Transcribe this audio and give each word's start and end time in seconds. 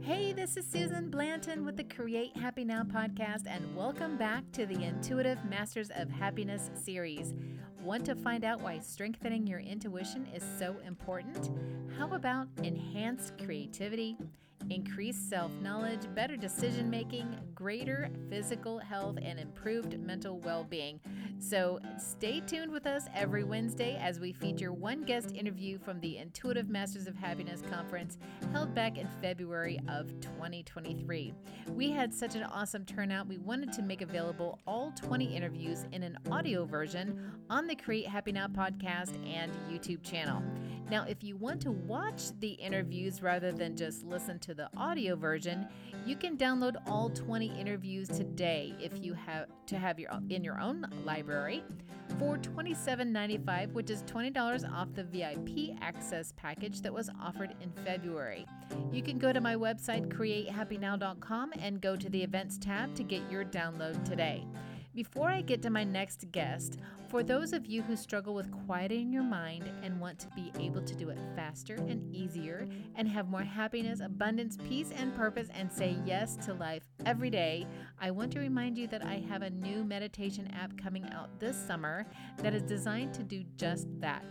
Hey, 0.00 0.32
this 0.32 0.56
is 0.56 0.66
Susan 0.66 1.10
Blanton 1.10 1.64
with 1.64 1.76
the 1.76 1.84
Create 1.84 2.36
Happy 2.36 2.64
Now 2.64 2.82
podcast, 2.82 3.46
and 3.46 3.76
welcome 3.76 4.16
back 4.16 4.44
to 4.52 4.66
the 4.66 4.84
Intuitive 4.84 5.44
Masters 5.44 5.90
of 5.96 6.08
Happiness 6.10 6.70
series. 6.74 7.34
Want 7.82 8.04
to 8.06 8.14
find 8.14 8.44
out 8.44 8.60
why 8.60 8.78
strengthening 8.78 9.46
your 9.46 9.60
intuition 9.60 10.26
is 10.34 10.44
so 10.58 10.76
important? 10.86 11.50
How 11.98 12.12
about 12.12 12.48
enhanced 12.62 13.32
creativity? 13.44 14.16
Increased 14.70 15.28
self 15.28 15.50
knowledge, 15.62 16.00
better 16.14 16.36
decision 16.36 16.90
making, 16.90 17.36
greater 17.54 18.10
physical 18.28 18.78
health, 18.78 19.16
and 19.22 19.38
improved 19.38 19.98
mental 20.00 20.38
well 20.40 20.64
being. 20.64 21.00
So 21.38 21.80
stay 21.98 22.40
tuned 22.40 22.72
with 22.72 22.86
us 22.86 23.06
every 23.14 23.44
Wednesday 23.44 23.98
as 24.00 24.20
we 24.20 24.32
feature 24.32 24.72
one 24.72 25.04
guest 25.04 25.34
interview 25.34 25.78
from 25.78 26.00
the 26.00 26.18
Intuitive 26.18 26.68
Masters 26.68 27.06
of 27.06 27.14
Happiness 27.14 27.62
Conference 27.70 28.18
held 28.52 28.74
back 28.74 28.98
in 28.98 29.08
February 29.20 29.78
of 29.88 30.08
2023. 30.20 31.34
We 31.72 31.90
had 31.90 32.12
such 32.14 32.34
an 32.34 32.44
awesome 32.44 32.84
turnout, 32.84 33.28
we 33.28 33.38
wanted 33.38 33.72
to 33.74 33.82
make 33.82 34.02
available 34.02 34.58
all 34.66 34.92
20 34.92 35.36
interviews 35.36 35.84
in 35.92 36.02
an 36.02 36.18
audio 36.30 36.64
version 36.64 37.32
on 37.50 37.66
the 37.66 37.74
Create 37.74 38.08
Happy 38.08 38.32
Now 38.32 38.48
podcast 38.48 39.14
and 39.26 39.52
YouTube 39.70 40.02
channel. 40.02 40.42
Now, 40.88 41.04
if 41.08 41.24
you 41.24 41.36
want 41.36 41.60
to 41.62 41.72
watch 41.72 42.30
the 42.38 42.50
interviews 42.50 43.20
rather 43.20 43.50
than 43.50 43.76
just 43.76 44.04
listen 44.04 44.38
to 44.40 44.54
the 44.54 44.70
audio 44.76 45.16
version, 45.16 45.66
you 46.04 46.14
can 46.14 46.36
download 46.36 46.76
all 46.86 47.10
20 47.10 47.58
interviews 47.58 48.08
today 48.08 48.72
if 48.80 48.92
you 49.02 49.12
have 49.14 49.46
to 49.66 49.78
have 49.78 49.98
your 49.98 50.10
in 50.30 50.44
your 50.44 50.60
own 50.60 50.86
library 51.04 51.64
for 52.20 52.38
$27.95, 52.38 53.72
which 53.72 53.90
is 53.90 54.04
$20 54.04 54.72
off 54.72 54.88
the 54.94 55.02
VIP 55.02 55.76
access 55.80 56.32
package 56.36 56.80
that 56.82 56.92
was 56.92 57.10
offered 57.20 57.54
in 57.60 57.72
February. 57.84 58.46
You 58.92 59.02
can 59.02 59.18
go 59.18 59.32
to 59.32 59.40
my 59.40 59.56
website 59.56 60.06
createhappynow.com 60.08 61.52
and 61.58 61.80
go 61.80 61.96
to 61.96 62.08
the 62.08 62.22
events 62.22 62.58
tab 62.58 62.94
to 62.94 63.02
get 63.02 63.28
your 63.30 63.44
download 63.44 64.04
today. 64.04 64.46
Before 64.94 65.28
I 65.28 65.42
get 65.42 65.60
to 65.62 65.70
my 65.70 65.84
next 65.84 66.30
guest, 66.32 66.78
for 67.08 67.22
those 67.22 67.52
of 67.52 67.66
you 67.66 67.82
who 67.82 67.96
struggle 67.96 68.34
with 68.34 68.50
quieting 68.66 69.12
your 69.12 69.22
mind 69.22 69.70
and 69.82 70.00
want 70.00 70.18
to 70.18 70.28
be 70.34 70.52
able 70.58 70.82
to 70.82 70.94
do 70.94 71.08
it 71.10 71.18
faster 71.34 71.74
and 71.74 72.14
easier 72.14 72.66
and 72.96 73.08
have 73.08 73.28
more 73.28 73.42
happiness, 73.42 74.00
abundance, 74.00 74.56
peace, 74.68 74.90
and 74.96 75.14
purpose 75.14 75.48
and 75.54 75.72
say 75.72 75.96
yes 76.04 76.36
to 76.36 76.54
life 76.54 76.82
every 77.04 77.30
day, 77.30 77.66
I 78.00 78.10
want 78.10 78.32
to 78.32 78.40
remind 78.40 78.76
you 78.76 78.88
that 78.88 79.04
I 79.04 79.22
have 79.28 79.42
a 79.42 79.50
new 79.50 79.84
meditation 79.84 80.50
app 80.52 80.76
coming 80.76 81.08
out 81.12 81.38
this 81.38 81.56
summer 81.56 82.06
that 82.38 82.54
is 82.54 82.62
designed 82.62 83.14
to 83.14 83.22
do 83.22 83.44
just 83.56 83.86
that. 84.00 84.24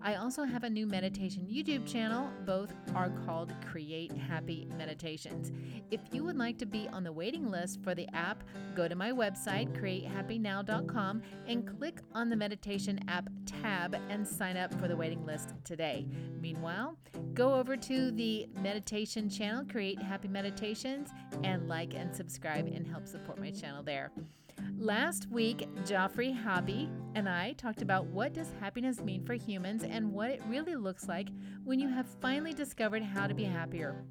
I 0.00 0.16
also 0.16 0.44
have 0.44 0.64
a 0.64 0.70
new 0.70 0.86
meditation 0.86 1.46
YouTube 1.50 1.86
channel. 1.86 2.30
Both 2.44 2.72
are 2.94 3.10
called 3.24 3.52
Create 3.70 4.12
Happy 4.12 4.66
Meditations. 4.76 5.52
If 5.90 6.00
you 6.10 6.24
would 6.24 6.36
like 6.36 6.58
to 6.58 6.66
be 6.66 6.88
on 6.88 7.04
the 7.04 7.12
waiting 7.12 7.50
list 7.50 7.80
for 7.82 7.94
the 7.94 8.08
app, 8.14 8.42
go 8.74 8.88
to 8.88 8.96
my 8.96 9.12
website, 9.12 9.72
createhappynow.com, 9.78 11.22
and 11.46 11.78
click 11.78 12.00
on 12.14 12.21
the 12.28 12.36
meditation 12.36 13.00
app 13.08 13.28
tab 13.46 13.96
and 14.08 14.26
sign 14.26 14.56
up 14.56 14.72
for 14.80 14.88
the 14.88 14.96
waiting 14.96 15.24
list 15.24 15.54
today. 15.64 16.06
Meanwhile, 16.40 16.96
go 17.34 17.54
over 17.54 17.76
to 17.76 18.10
the 18.10 18.48
meditation 18.60 19.28
channel, 19.28 19.64
Create 19.64 20.00
Happy 20.00 20.28
Meditations, 20.28 21.10
and 21.42 21.68
like 21.68 21.94
and 21.94 22.14
subscribe 22.14 22.66
and 22.66 22.86
help 22.86 23.06
support 23.06 23.38
my 23.38 23.50
channel 23.50 23.82
there. 23.82 24.12
Last 24.78 25.28
week, 25.30 25.68
Joffrey 25.84 26.36
Hobby 26.36 26.90
and 27.14 27.28
I 27.28 27.52
talked 27.52 27.82
about 27.82 28.06
what 28.06 28.32
does 28.32 28.52
happiness 28.60 29.00
mean 29.00 29.24
for 29.24 29.34
humans 29.34 29.84
and 29.84 30.12
what 30.12 30.30
it 30.30 30.42
really 30.48 30.74
looks 30.74 31.08
like 31.08 31.28
when 31.64 31.78
you 31.78 31.88
have 31.88 32.06
finally 32.20 32.52
discovered 32.52 33.02
how 33.02 33.26
to 33.26 33.34
be 33.34 33.44
happier. 33.44 34.04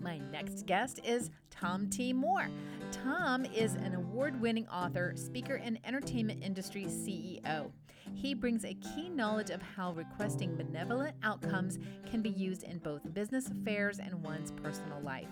My 0.00 0.18
next 0.18 0.66
guest 0.66 1.00
is 1.04 1.30
Tom 1.50 1.88
T. 1.88 2.12
Moore. 2.12 2.48
Tom 2.90 3.44
is 3.44 3.74
an 3.74 3.94
award 3.94 4.40
winning 4.40 4.66
author, 4.68 5.12
speaker, 5.16 5.54
and 5.54 5.78
entertainment 5.84 6.42
industry 6.42 6.84
CEO. 6.84 7.70
He 8.14 8.34
brings 8.34 8.64
a 8.64 8.74
keen 8.74 9.16
knowledge 9.16 9.50
of 9.50 9.62
how 9.62 9.92
requesting 9.92 10.56
benevolent 10.56 11.16
outcomes 11.22 11.78
can 12.10 12.20
be 12.20 12.30
used 12.30 12.64
in 12.64 12.78
both 12.78 13.14
business 13.14 13.48
affairs 13.48 13.98
and 13.98 14.22
one's 14.22 14.52
personal 14.52 15.00
life. 15.00 15.28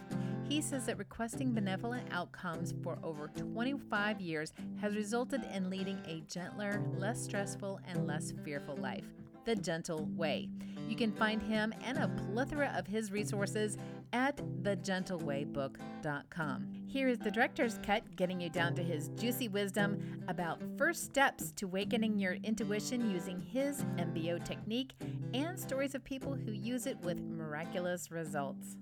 He 0.49 0.61
says 0.61 0.87
that 0.87 0.99
requesting 0.99 1.53
benevolent 1.53 2.09
outcomes 2.13 2.75
for 2.83 2.99
over 3.03 3.29
25 3.37 4.21
years 4.21 4.53
has 4.81 4.95
resulted 4.95 5.43
in 5.53 5.71
leading 5.71 5.99
a 6.07 6.23
gentler, 6.29 6.83
less 6.97 7.23
stressful, 7.23 7.81
and 7.87 8.07
less 8.07 8.33
fearful 8.45 8.77
life. 8.77 9.05
The 9.45 9.57
Gentle 9.57 10.07
Way. 10.17 10.49
You 10.89 10.97
can 10.97 11.13
find 11.13 11.43
him 11.43 11.73
and 11.85 11.99
a 11.99 12.09
plethora 12.09 12.73
of 12.77 12.87
his 12.87 13.11
resources 13.11 13.79
at 14.13 14.37
thegentlewaybook.com. 14.63 16.67
Here 16.87 17.09
is 17.09 17.19
the 17.19 17.31
director's 17.31 17.79
cut, 17.85 18.03
getting 18.17 18.41
you 18.41 18.51
down 18.51 18.75
to 18.75 18.83
his 18.83 19.09
juicy 19.11 19.47
wisdom 19.49 20.25
about 20.29 20.61
first 20.77 21.05
steps 21.05 21.53
to 21.53 21.67
awakening 21.67 22.19
your 22.19 22.35
intuition 22.43 23.11
using 23.11 23.41
his 23.41 23.85
MBO 23.97 24.45
technique 24.45 24.93
and 25.35 25.59
stories 25.59 25.95
of 25.95 26.05
people 26.05 26.35
who 26.35 26.53
use 26.53 26.87
it 26.87 26.99
with 27.01 27.21
miraculous 27.21 28.11
results. 28.11 28.77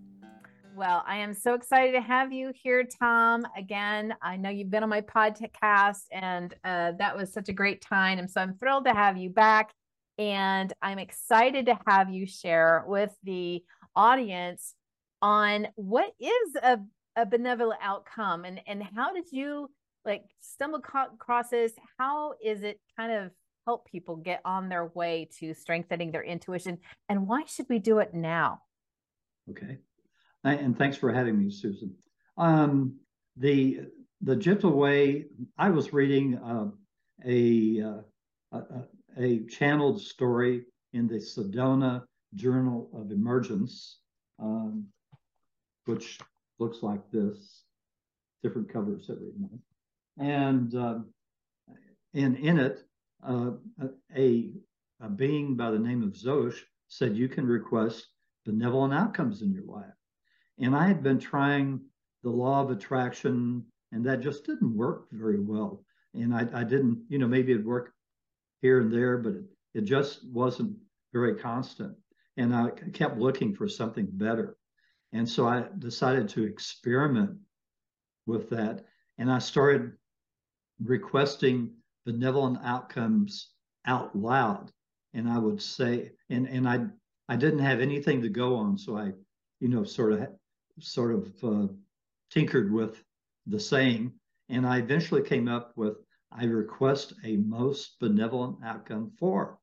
Well, 0.78 1.02
I 1.06 1.16
am 1.16 1.34
so 1.34 1.54
excited 1.54 1.92
to 1.92 2.00
have 2.00 2.32
you 2.32 2.52
here, 2.54 2.84
Tom. 2.84 3.44
Again, 3.56 4.14
I 4.22 4.36
know 4.36 4.48
you've 4.48 4.70
been 4.70 4.84
on 4.84 4.88
my 4.88 5.00
podcast, 5.00 6.04
and 6.12 6.54
uh, 6.62 6.92
that 6.98 7.16
was 7.16 7.32
such 7.32 7.48
a 7.48 7.52
great 7.52 7.82
time. 7.82 8.20
And 8.20 8.30
so 8.30 8.40
I'm 8.40 8.56
thrilled 8.58 8.84
to 8.84 8.92
have 8.92 9.16
you 9.16 9.28
back. 9.28 9.72
And 10.18 10.72
I'm 10.80 10.98
excited 10.98 11.66
to 11.66 11.78
have 11.86 12.10
you 12.10 12.26
share 12.26 12.84
with 12.86 13.12
the 13.24 13.62
audience 13.96 14.74
on 15.22 15.68
what 15.74 16.12
is 16.20 16.56
a, 16.62 16.78
a 17.16 17.26
benevolent 17.26 17.80
outcome 17.82 18.44
and, 18.44 18.60
and 18.66 18.82
how 18.82 19.12
did 19.12 19.30
you 19.30 19.70
like 20.04 20.24
stumble 20.40 20.78
across 20.78 21.50
this? 21.50 21.72
How 21.98 22.34
is 22.42 22.62
it 22.62 22.80
kind 22.96 23.12
of 23.12 23.30
help 23.66 23.86
people 23.90 24.16
get 24.16 24.40
on 24.44 24.68
their 24.68 24.86
way 24.86 25.28
to 25.38 25.52
strengthening 25.54 26.10
their 26.10 26.24
intuition? 26.24 26.78
And 27.08 27.26
why 27.26 27.44
should 27.46 27.66
we 27.68 27.78
do 27.78 27.98
it 27.98 28.14
now? 28.14 28.62
Okay. 29.50 29.78
And 30.44 30.78
thanks 30.78 30.96
for 30.96 31.12
having 31.12 31.38
me, 31.38 31.50
Susan. 31.50 31.94
Um, 32.36 32.94
the 33.36 33.80
the 34.22 34.36
gentle 34.36 34.72
way 34.72 35.26
I 35.56 35.70
was 35.70 35.92
reading 35.92 36.38
uh, 36.38 36.70
a, 37.24 37.82
uh, 37.82 38.00
a 38.52 38.84
a 39.18 39.44
channeled 39.46 40.00
story 40.00 40.64
in 40.92 41.08
the 41.08 41.16
Sedona 41.16 42.04
Journal 42.34 42.88
of 42.94 43.10
Emergence, 43.10 44.00
um, 44.38 44.86
which 45.88 46.18
looks 46.58 46.82
like 46.82 47.10
this, 47.10 47.64
different 48.42 48.70
covers 48.70 49.10
every 49.10 49.32
month. 49.38 49.62
And 50.18 50.74
uh, 50.74 50.98
in, 52.12 52.36
in 52.36 52.58
it, 52.58 52.84
uh, 53.26 53.52
a, 54.14 54.52
a 55.00 55.08
being 55.08 55.56
by 55.56 55.70
the 55.70 55.78
name 55.78 56.02
of 56.02 56.10
Zosh 56.10 56.58
said 56.88 57.16
you 57.16 57.28
can 57.28 57.46
request 57.46 58.08
benevolent 58.44 58.92
outcomes 58.92 59.42
in 59.42 59.52
your 59.52 59.64
life. 59.64 59.94
And 60.58 60.76
I 60.76 60.86
had 60.86 61.02
been 61.02 61.18
trying 61.18 61.80
the 62.22 62.30
law 62.30 62.60
of 62.62 62.70
attraction, 62.70 63.64
and 63.92 64.04
that 64.04 64.20
just 64.20 64.44
didn't 64.44 64.76
work 64.76 65.06
very 65.10 65.40
well. 65.40 65.84
And 66.14 66.34
I, 66.34 66.46
I 66.52 66.64
didn't, 66.64 67.04
you 67.08 67.18
know, 67.18 67.28
maybe 67.28 67.52
it'd 67.52 67.64
work 67.64 67.92
here 68.60 68.80
and 68.80 68.92
there, 68.92 69.16
but 69.16 69.34
it, 69.34 69.44
it 69.74 69.80
just 69.82 70.26
wasn't 70.28 70.76
very 71.14 71.36
constant. 71.36 71.96
And 72.36 72.54
I 72.54 72.70
kept 72.92 73.18
looking 73.18 73.54
for 73.54 73.68
something 73.68 74.06
better. 74.10 74.57
And 75.12 75.28
so 75.28 75.46
I 75.46 75.64
decided 75.78 76.28
to 76.30 76.44
experiment 76.44 77.38
with 78.26 78.50
that. 78.50 78.84
And 79.18 79.30
I 79.30 79.38
started 79.38 79.92
requesting 80.82 81.72
benevolent 82.04 82.58
outcomes 82.62 83.50
out 83.86 84.14
loud. 84.16 84.70
And 85.14 85.28
I 85.28 85.38
would 85.38 85.62
say, 85.62 86.12
and, 86.28 86.46
and 86.46 86.68
I, 86.68 86.86
I 87.28 87.36
didn't 87.36 87.60
have 87.60 87.80
anything 87.80 88.22
to 88.22 88.28
go 88.28 88.56
on. 88.56 88.76
So 88.76 88.96
I, 88.96 89.12
you 89.60 89.68
know, 89.68 89.84
sort 89.84 90.12
of, 90.12 90.28
sort 90.80 91.14
of 91.14 91.32
uh, 91.42 91.72
tinkered 92.30 92.72
with 92.72 93.02
the 93.46 93.58
saying. 93.58 94.12
And 94.48 94.66
I 94.66 94.78
eventually 94.78 95.22
came 95.22 95.48
up 95.48 95.72
with 95.76 95.96
I 96.30 96.44
request 96.44 97.14
a 97.24 97.36
most 97.38 97.98
benevolent 98.00 98.58
outcome 98.62 99.12
for 99.18 99.58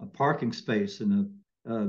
a 0.00 0.06
parking 0.06 0.52
space 0.52 1.00
in 1.00 1.12
a 1.12 1.26
uh, 1.68 1.86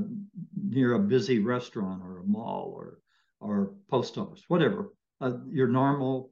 near 0.56 0.94
a 0.94 0.98
busy 0.98 1.38
restaurant 1.38 2.02
or 2.02 2.18
a 2.18 2.24
mall 2.24 2.72
or 2.74 2.98
or 3.40 3.72
post 3.88 4.18
office, 4.18 4.44
whatever 4.48 4.92
uh, 5.20 5.32
your 5.48 5.68
normal 5.68 6.30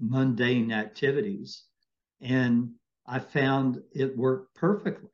mundane 0.00 0.72
activities, 0.72 1.64
and 2.20 2.70
I 3.06 3.20
found 3.20 3.80
it 3.92 4.16
worked 4.16 4.54
perfectly. 4.54 5.10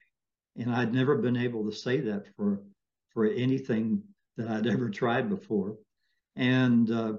And 0.57 0.73
I'd 0.73 0.95
never 0.95 1.17
been 1.17 1.37
able 1.37 1.65
to 1.65 1.77
say 1.77 2.01
that 2.01 2.27
for 2.37 2.63
for 3.11 3.27
anything 3.27 4.03
that 4.37 4.49
I'd 4.49 4.67
ever 4.67 4.89
tried 4.89 5.29
before, 5.29 5.77
and 6.37 6.91
uh, 6.91 7.15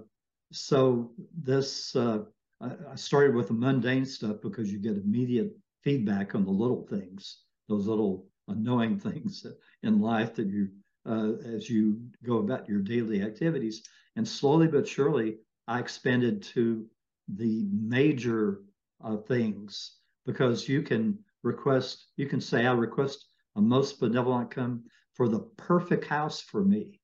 so 0.52 1.12
this 1.38 1.96
uh, 1.96 2.20
I, 2.62 2.96
started 2.96 3.36
with 3.36 3.50
the 3.50 3.54
mundane 3.54 4.06
stuff 4.06 4.38
because 4.42 4.72
you 4.72 4.80
get 4.80 4.98
immediate 4.98 5.56
feedback 5.84 6.36
on 6.36 6.46
the 6.46 6.52
little 6.52 6.88
things, 6.88 7.42
those 7.68 7.88
little 7.88 8.28
annoying 8.48 9.00
things 9.08 9.46
in 9.84 10.02
life 10.02 10.36
that 10.36 10.48
you, 10.48 10.70
uh, 11.08 11.34
as 11.46 11.70
you 11.70 12.00
go 12.24 12.38
about 12.38 12.68
your 12.68 12.80
daily 12.80 13.22
activities. 13.22 13.84
And 14.16 14.28
slowly 14.28 14.68
but 14.68 14.88
surely, 14.88 15.38
I 15.68 15.80
expanded 15.80 16.42
to 16.54 16.86
the 17.28 17.68
major 17.72 18.62
uh, 19.04 19.18
things 19.18 19.98
because 20.26 20.70
you 20.70 20.82
can 20.82 21.20
request, 21.44 22.08
you 22.18 22.28
can 22.28 22.42
say, 22.42 22.66
I 22.66 22.74
request 22.74 23.26
a 23.56 23.62
most 23.62 24.00
benevolent 24.00 24.52
come 24.52 24.84
for 25.14 25.28
the 25.28 25.40
perfect 25.58 26.06
house 26.06 26.42
for 26.42 26.64
me. 26.64 27.00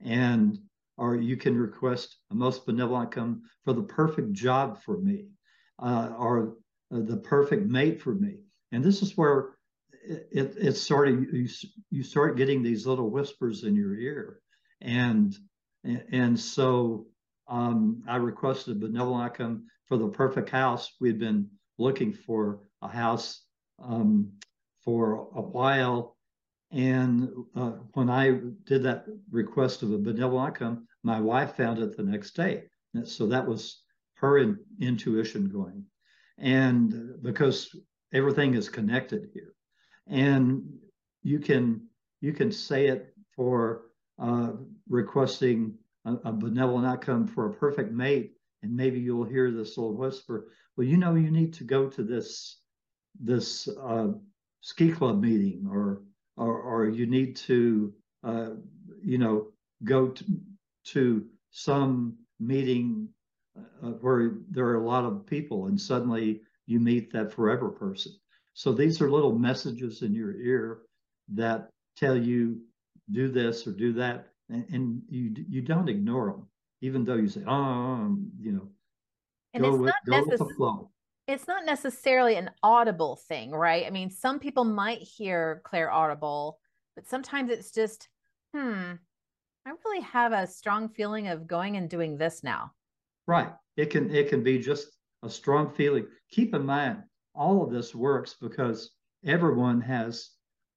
And 0.00 0.58
or 0.96 1.16
you 1.16 1.36
can 1.36 1.56
request 1.56 2.18
a 2.30 2.34
most 2.34 2.66
benevolent 2.66 3.10
come 3.10 3.42
for 3.64 3.72
the 3.72 3.82
perfect 3.82 4.32
job 4.32 4.80
for 4.82 4.98
me, 4.98 5.26
uh, 5.80 6.12
or 6.16 6.56
uh, 6.94 7.00
the 7.00 7.16
perfect 7.16 7.66
mate 7.66 8.00
for 8.00 8.14
me. 8.14 8.38
And 8.72 8.82
this 8.82 9.02
is 9.02 9.16
where 9.16 9.56
it, 10.06 10.28
it, 10.30 10.54
it 10.58 10.76
started. 10.76 11.28
You, 11.32 11.48
you 11.90 12.02
start 12.02 12.36
getting 12.36 12.62
these 12.62 12.86
little 12.86 13.10
whispers 13.10 13.64
in 13.64 13.74
your 13.74 13.94
ear, 13.96 14.40
and 14.80 15.36
and 15.84 16.38
so 16.38 17.06
um, 17.48 18.02
I 18.08 18.16
requested 18.16 18.80
benevolent 18.80 19.24
outcome 19.24 19.66
for 19.86 19.96
the 19.96 20.08
perfect 20.08 20.50
house. 20.50 20.92
We'd 21.00 21.18
been 21.18 21.48
looking 21.78 22.12
for 22.12 22.60
a 22.82 22.88
house 22.88 23.42
um, 23.82 24.32
for 24.84 25.28
a 25.34 25.42
while. 25.42 26.16
And 26.70 27.28
uh, 27.54 27.72
when 27.92 28.10
I 28.10 28.40
did 28.64 28.82
that 28.84 29.04
request 29.30 29.82
of 29.82 29.92
a 29.92 29.98
benevolent 29.98 30.80
my 31.02 31.20
wife 31.20 31.56
found 31.56 31.78
it 31.78 31.96
the 31.96 32.02
next 32.02 32.34
day. 32.34 32.64
And 32.94 33.06
so 33.06 33.26
that 33.26 33.46
was 33.46 33.82
her 34.14 34.38
in, 34.38 34.58
intuition 34.80 35.48
going. 35.50 35.84
And 36.38 37.22
because 37.22 37.68
everything 38.12 38.54
is 38.54 38.68
connected 38.68 39.28
here. 39.34 39.53
And 40.06 40.78
you 41.22 41.38
can 41.38 41.88
you 42.20 42.32
can 42.32 42.52
say 42.52 42.86
it 42.86 43.14
for 43.34 43.86
uh, 44.18 44.52
requesting 44.88 45.74
a, 46.04 46.14
a 46.24 46.32
benevolent 46.32 46.86
outcome 46.86 47.26
for 47.26 47.50
a 47.50 47.54
perfect 47.54 47.92
mate, 47.92 48.32
and 48.62 48.76
maybe 48.76 49.00
you'll 49.00 49.24
hear 49.24 49.50
this 49.50 49.76
little 49.76 49.96
whisper, 49.96 50.48
well, 50.76 50.86
you 50.86 50.96
know, 50.96 51.14
you 51.14 51.30
need 51.30 51.52
to 51.54 51.64
go 51.64 51.88
to 51.88 52.02
this 52.02 52.60
this 53.20 53.68
uh, 53.68 54.08
ski 54.60 54.90
club 54.90 55.20
meeting, 55.20 55.66
or 55.70 56.02
or, 56.36 56.60
or 56.60 56.88
you 56.88 57.06
need 57.06 57.36
to, 57.36 57.92
uh, 58.24 58.50
you 59.02 59.18
know, 59.18 59.48
go 59.84 60.08
to, 60.08 60.24
to 60.84 61.26
some 61.50 62.16
meeting 62.40 63.08
uh, 63.56 63.90
where 64.00 64.38
there 64.50 64.66
are 64.66 64.82
a 64.82 64.86
lot 64.86 65.04
of 65.04 65.26
people, 65.26 65.66
and 65.66 65.80
suddenly 65.80 66.42
you 66.66 66.80
meet 66.80 67.12
that 67.12 67.32
forever 67.32 67.68
person. 67.68 68.12
So 68.54 68.72
these 68.72 69.00
are 69.00 69.10
little 69.10 69.36
messages 69.38 70.02
in 70.02 70.14
your 70.14 70.34
ear 70.36 70.82
that 71.34 71.68
tell 71.96 72.16
you 72.16 72.60
do 73.10 73.28
this 73.28 73.66
or 73.66 73.72
do 73.72 73.92
that, 73.94 74.28
and, 74.48 74.64
and 74.72 75.02
you 75.08 75.34
you 75.48 75.60
don't 75.60 75.88
ignore 75.88 76.30
them, 76.30 76.48
even 76.80 77.04
though 77.04 77.16
you 77.16 77.28
say, 77.28 77.42
oh, 77.46 78.16
you 78.40 78.52
know, 78.52 78.68
and 79.52 79.62
go, 79.62 79.76
with, 79.76 79.92
go 80.06 80.24
with 80.24 80.38
the 80.38 80.54
flow 80.56 80.90
it's 81.26 81.48
not 81.48 81.64
necessarily 81.64 82.36
an 82.36 82.50
audible 82.62 83.16
thing, 83.28 83.50
right? 83.50 83.86
I 83.86 83.90
mean, 83.90 84.10
some 84.10 84.38
people 84.38 84.64
might 84.64 84.98
hear 84.98 85.62
clairaudible, 85.64 86.58
but 86.94 87.08
sometimes 87.08 87.50
it's 87.50 87.70
just, 87.70 88.08
hmm, 88.54 88.92
I 89.66 89.72
really 89.84 90.02
have 90.02 90.32
a 90.32 90.46
strong 90.46 90.88
feeling 90.88 91.28
of 91.28 91.46
going 91.46 91.76
and 91.76 91.88
doing 91.88 92.18
this 92.18 92.42
now. 92.44 92.72
Right. 93.26 93.50
It 93.76 93.86
can 93.86 94.14
it 94.14 94.28
can 94.28 94.42
be 94.42 94.58
just 94.58 94.88
a 95.22 95.30
strong 95.30 95.70
feeling. 95.70 96.06
Keep 96.30 96.54
in 96.54 96.66
mind, 96.66 97.02
all 97.34 97.62
of 97.62 97.70
this 97.70 97.94
works 97.94 98.36
because 98.40 98.90
everyone 99.24 99.80
has 99.80 100.30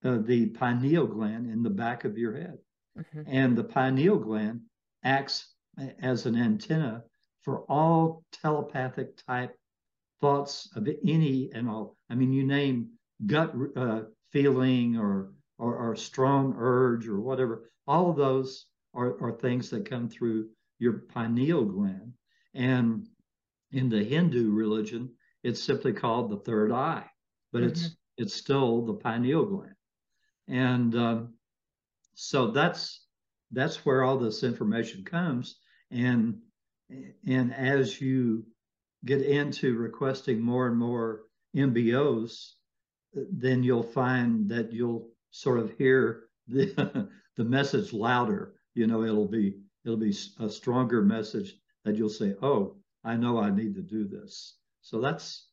uh, 0.04 0.18
the 0.20 0.48
pineal 0.48 1.08
gland 1.08 1.50
in 1.50 1.64
the 1.64 1.70
back 1.70 2.06
of 2.06 2.18
your 2.18 2.36
head, 2.36 2.58
mm-hmm. 2.98 3.22
and 3.28 3.58
the 3.58 3.64
pineal 3.64 4.18
gland 4.18 4.62
acts 5.04 5.54
as 6.00 6.26
an 6.26 6.36
antenna 6.36 7.04
for 7.42 7.62
all 7.70 8.24
telepathic 8.32 9.18
type 9.26 9.56
thoughts 10.20 10.70
of 10.76 10.88
any 11.06 11.50
and 11.54 11.70
all. 11.70 11.96
I 12.10 12.16
mean, 12.16 12.34
you 12.34 12.44
name 12.44 12.90
gut 13.26 13.54
uh, 13.76 14.02
feeling 14.32 14.98
or, 14.98 15.32
or, 15.58 15.76
or 15.76 15.96
strong 15.96 16.56
urge 16.58 17.08
or 17.08 17.20
whatever. 17.20 17.70
All 17.88 18.10
of 18.10 18.18
those 18.18 18.66
are, 18.94 19.22
are 19.24 19.32
things 19.32 19.70
that 19.70 19.90
come 19.90 20.10
through 20.10 20.50
your 20.80 20.94
pineal 20.94 21.66
gland. 21.66 22.14
And 22.54 23.08
in 23.72 23.90
the 23.90 24.04
Hindu 24.04 24.52
religion, 24.52 25.12
it's 25.48 25.64
simply 25.64 25.94
called 25.94 26.30
the 26.30 26.38
third 26.38 26.74
eye, 26.74 27.06
but 27.54 27.62
mm-hmm. 27.62 27.70
it's 27.70 27.96
it's 28.18 28.34
still 28.34 28.86
the 28.86 28.96
pineal 28.96 29.46
gland. 29.46 29.76
And 30.50 30.94
um, 30.96 31.36
so 32.16 32.52
that's 32.52 33.06
that's 33.52 33.86
where 33.86 34.04
all 34.04 34.18
this 34.18 34.44
information 34.44 35.06
comes. 35.06 35.60
And 35.90 36.40
and 37.26 37.54
as 37.54 38.02
you 38.02 38.46
get 39.06 39.22
into 39.22 39.78
requesting 39.78 40.42
more 40.42 40.68
and 40.68 40.78
more 40.78 41.22
MBOs, 41.56 42.56
then 43.14 43.64
you'll 43.64 43.84
find 43.84 44.50
that 44.50 44.74
you'll 44.74 45.08
sort 45.32 45.60
of 45.60 45.72
hear 45.78 46.24
the 46.50 47.10
the 47.38 47.46
message 47.46 47.94
louder. 47.94 48.56
You 48.74 48.88
know, 48.88 49.04
it'll 49.04 49.30
be 49.30 49.60
it'll 49.86 49.96
be 49.96 50.16
a 50.42 50.50
stronger 50.50 51.02
message 51.02 51.56
that 51.86 51.96
you'll 51.96 52.10
say, 52.10 52.36
"Oh, 52.42 52.76
I 53.06 53.16
know 53.16 53.40
I 53.40 53.50
need 53.50 53.76
to 53.76 53.82
do 53.82 54.10
this." 54.10 54.58
So 54.88 55.02
that's 55.02 55.50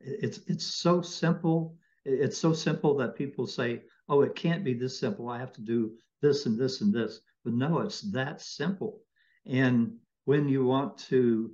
it's 0.00 0.38
it's 0.46 0.64
so 0.64 1.02
simple. 1.02 1.76
It's 2.04 2.38
so 2.38 2.52
simple 2.52 2.96
that 2.98 3.16
people 3.16 3.48
say, 3.48 3.82
"Oh, 4.08 4.22
it 4.22 4.36
can't 4.36 4.62
be 4.62 4.74
this 4.74 5.00
simple. 5.00 5.28
I 5.28 5.38
have 5.40 5.52
to 5.54 5.60
do 5.60 5.96
this 6.22 6.46
and 6.46 6.56
this 6.56 6.82
and 6.82 6.94
this." 6.94 7.20
But 7.44 7.54
no, 7.54 7.80
it's 7.80 8.02
that 8.12 8.40
simple. 8.40 9.02
And 9.44 9.96
when 10.24 10.48
you 10.48 10.64
want 10.64 10.98
to 11.10 11.50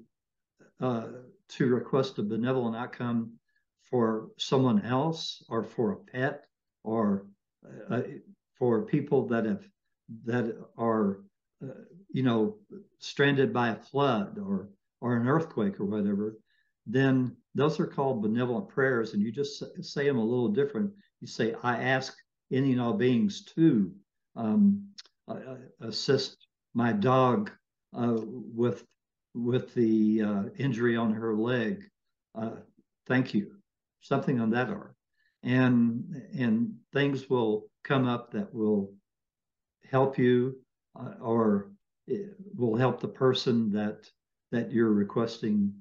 uh, 0.79 1.08
to 1.56 1.67
request 1.69 2.19
a 2.19 2.23
benevolent 2.23 2.76
outcome 2.76 3.32
for 3.82 4.28
someone 4.37 4.82
else 4.82 5.43
or 5.49 5.64
for 5.64 5.93
a 5.93 5.96
pet 5.96 6.44
or 6.85 7.28
uh, 7.88 8.02
for 8.58 8.85
people 8.85 9.26
that 9.28 9.46
have 9.46 9.67
that 10.26 10.55
are 10.76 11.25
uh, 11.64 11.85
you 12.11 12.25
know 12.25 12.58
stranded 12.99 13.55
by 13.55 13.70
a 13.70 13.76
flood 13.76 14.38
or 14.38 14.69
or 15.00 15.17
an 15.17 15.26
earthquake 15.26 15.81
or 15.81 15.87
whatever 15.87 16.37
then 16.87 17.37
those 17.55 17.79
are 17.79 17.87
called 17.87 18.23
benevolent 18.23 18.69
prayers 18.69 19.14
and 19.14 19.23
you 19.23 19.31
just 19.31 19.62
say 19.84 20.06
them 20.06 20.19
a 20.19 20.25
little 20.25 20.49
different 20.49 20.90
you 21.20 21.26
say 21.26 21.55
i 21.62 21.76
ask 21.76 22.17
any 22.50 22.73
and 22.73 22.81
all 22.81 22.93
beings 22.93 23.44
to 23.44 23.93
um, 24.37 24.82
uh, 25.29 25.56
assist 25.81 26.46
my 26.75 26.93
dog 26.93 27.50
uh, 27.94 28.17
with 28.20 28.84
with 29.34 29.73
the 29.75 30.23
uh, 30.23 30.43
injury 30.59 30.97
on 30.97 31.12
her 31.12 31.35
leg. 31.35 31.85
Uh, 32.35 32.56
thank 33.06 33.35
you. 33.35 33.52
Something 34.00 34.40
on 34.40 34.50
that 34.50 34.68
order. 34.68 34.95
And, 35.42 36.23
and 36.37 36.75
things 36.92 37.28
will 37.28 37.66
come 37.85 38.06
up 38.06 38.30
that 38.33 38.52
will 38.54 38.92
help 39.90 40.18
you 40.18 40.56
uh, 40.99 41.14
or 41.21 41.73
will 42.54 42.76
help 42.76 43.00
the 43.00 43.09
person 43.09 43.73
that, 43.73 44.09
that 44.52 44.71
you're 44.71 44.92
requesting 44.92 45.73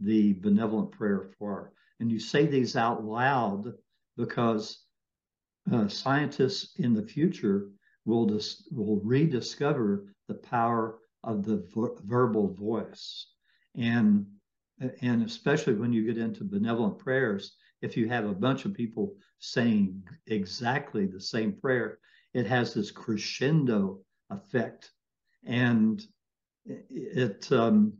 the 0.00 0.34
benevolent 0.34 0.92
prayer 0.92 1.30
for. 1.38 1.72
And 2.00 2.10
you 2.10 2.18
say 2.18 2.46
these 2.46 2.76
out 2.76 3.04
loud 3.04 3.72
because 4.16 4.84
uh, 5.72 5.88
scientists 5.88 6.74
in 6.78 6.94
the 6.94 7.02
future 7.02 7.68
will 8.04 8.26
dis- 8.26 8.66
will 8.72 9.00
rediscover 9.00 10.06
the 10.28 10.34
power 10.34 10.98
of 11.22 11.44
the 11.44 11.64
verbal 12.04 12.54
voice. 12.54 13.26
And, 13.76 14.26
and 15.02 15.22
especially 15.22 15.74
when 15.74 15.92
you 15.92 16.04
get 16.06 16.18
into 16.18 16.44
benevolent 16.44 16.98
prayers, 16.98 17.56
if 17.82 17.96
you 17.96 18.08
have 18.08 18.24
a 18.26 18.34
bunch 18.34 18.64
of 18.64 18.74
people 18.74 19.14
saying 19.38 20.02
exactly 20.26 21.06
the 21.06 21.20
same 21.20 21.52
prayer, 21.52 21.98
it 22.34 22.46
has 22.46 22.72
this 22.72 22.90
crescendo 22.90 24.00
effect. 24.30 24.90
And 25.44 26.02
it, 26.66 27.50
um, 27.52 27.94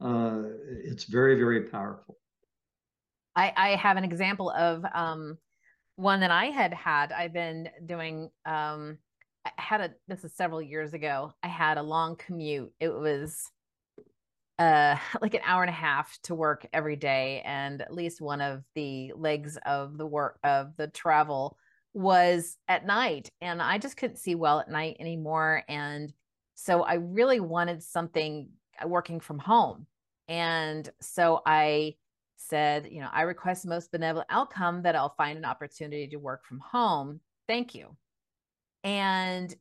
uh, 0.00 0.42
it's 0.68 1.04
very, 1.04 1.36
very 1.36 1.62
powerful. 1.62 2.16
I, 3.34 3.52
I 3.56 3.68
have 3.76 3.96
an 3.96 4.04
example 4.04 4.50
of 4.50 4.84
um, 4.94 5.38
one 5.96 6.20
that 6.20 6.30
I 6.30 6.46
had 6.46 6.72
had. 6.72 7.12
I've 7.12 7.32
been 7.32 7.68
doing 7.84 8.30
um, 8.44 8.98
I 9.46 9.62
had 9.62 9.80
a 9.80 9.94
this 10.08 10.24
is 10.24 10.34
several 10.34 10.60
years 10.60 10.92
ago. 10.92 11.32
I 11.42 11.48
had 11.48 11.78
a 11.78 11.82
long 11.82 12.16
commute. 12.16 12.72
It 12.80 12.88
was 12.88 13.50
uh 14.58 14.96
like 15.20 15.34
an 15.34 15.40
hour 15.44 15.62
and 15.62 15.70
a 15.70 15.72
half 15.72 16.18
to 16.22 16.34
work 16.34 16.66
every 16.72 16.96
day 16.96 17.42
and 17.44 17.80
at 17.82 17.94
least 17.94 18.20
one 18.20 18.40
of 18.40 18.62
the 18.74 19.12
legs 19.14 19.58
of 19.66 19.98
the 19.98 20.06
work 20.06 20.38
of 20.42 20.76
the 20.76 20.88
travel 20.88 21.58
was 21.92 22.56
at 22.68 22.86
night 22.86 23.30
and 23.40 23.62
I 23.62 23.78
just 23.78 23.96
couldn't 23.96 24.18
see 24.18 24.34
well 24.34 24.60
at 24.60 24.70
night 24.70 24.96
anymore 25.00 25.62
and 25.68 26.12
so 26.54 26.82
I 26.82 26.94
really 26.94 27.40
wanted 27.40 27.82
something 27.82 28.48
working 28.84 29.20
from 29.20 29.38
home. 29.38 29.86
And 30.28 30.88
so 31.00 31.42
I 31.46 31.94
said, 32.36 32.88
you 32.90 33.00
know, 33.00 33.08
I 33.12 33.22
request 33.22 33.66
most 33.66 33.90
benevolent 33.92 34.28
outcome 34.30 34.82
that 34.82 34.96
I'll 34.96 35.14
find 35.16 35.38
an 35.38 35.44
opportunity 35.44 36.08
to 36.08 36.16
work 36.16 36.44
from 36.44 36.60
home. 36.60 37.20
Thank 37.48 37.74
you. 37.74 37.96
And 38.84 39.54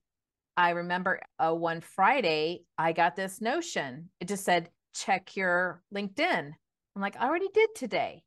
I 0.57 0.71
remember 0.71 1.19
uh, 1.39 1.53
one 1.53 1.81
Friday, 1.81 2.65
I 2.77 2.93
got 2.93 3.15
this 3.15 3.41
notion. 3.41 4.09
It 4.19 4.27
just 4.27 4.45
said, 4.45 4.69
check 4.93 5.35
your 5.35 5.81
LinkedIn. 5.93 6.51
I'm 6.95 7.01
like, 7.01 7.17
I 7.19 7.27
already 7.27 7.49
did 7.53 7.75
today. 7.75 8.23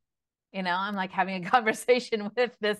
You 0.53 0.63
know, 0.63 0.75
I'm 0.75 0.95
like 0.95 1.11
having 1.11 1.45
a 1.45 1.49
conversation 1.49 2.29
with 2.35 2.55
this, 2.59 2.77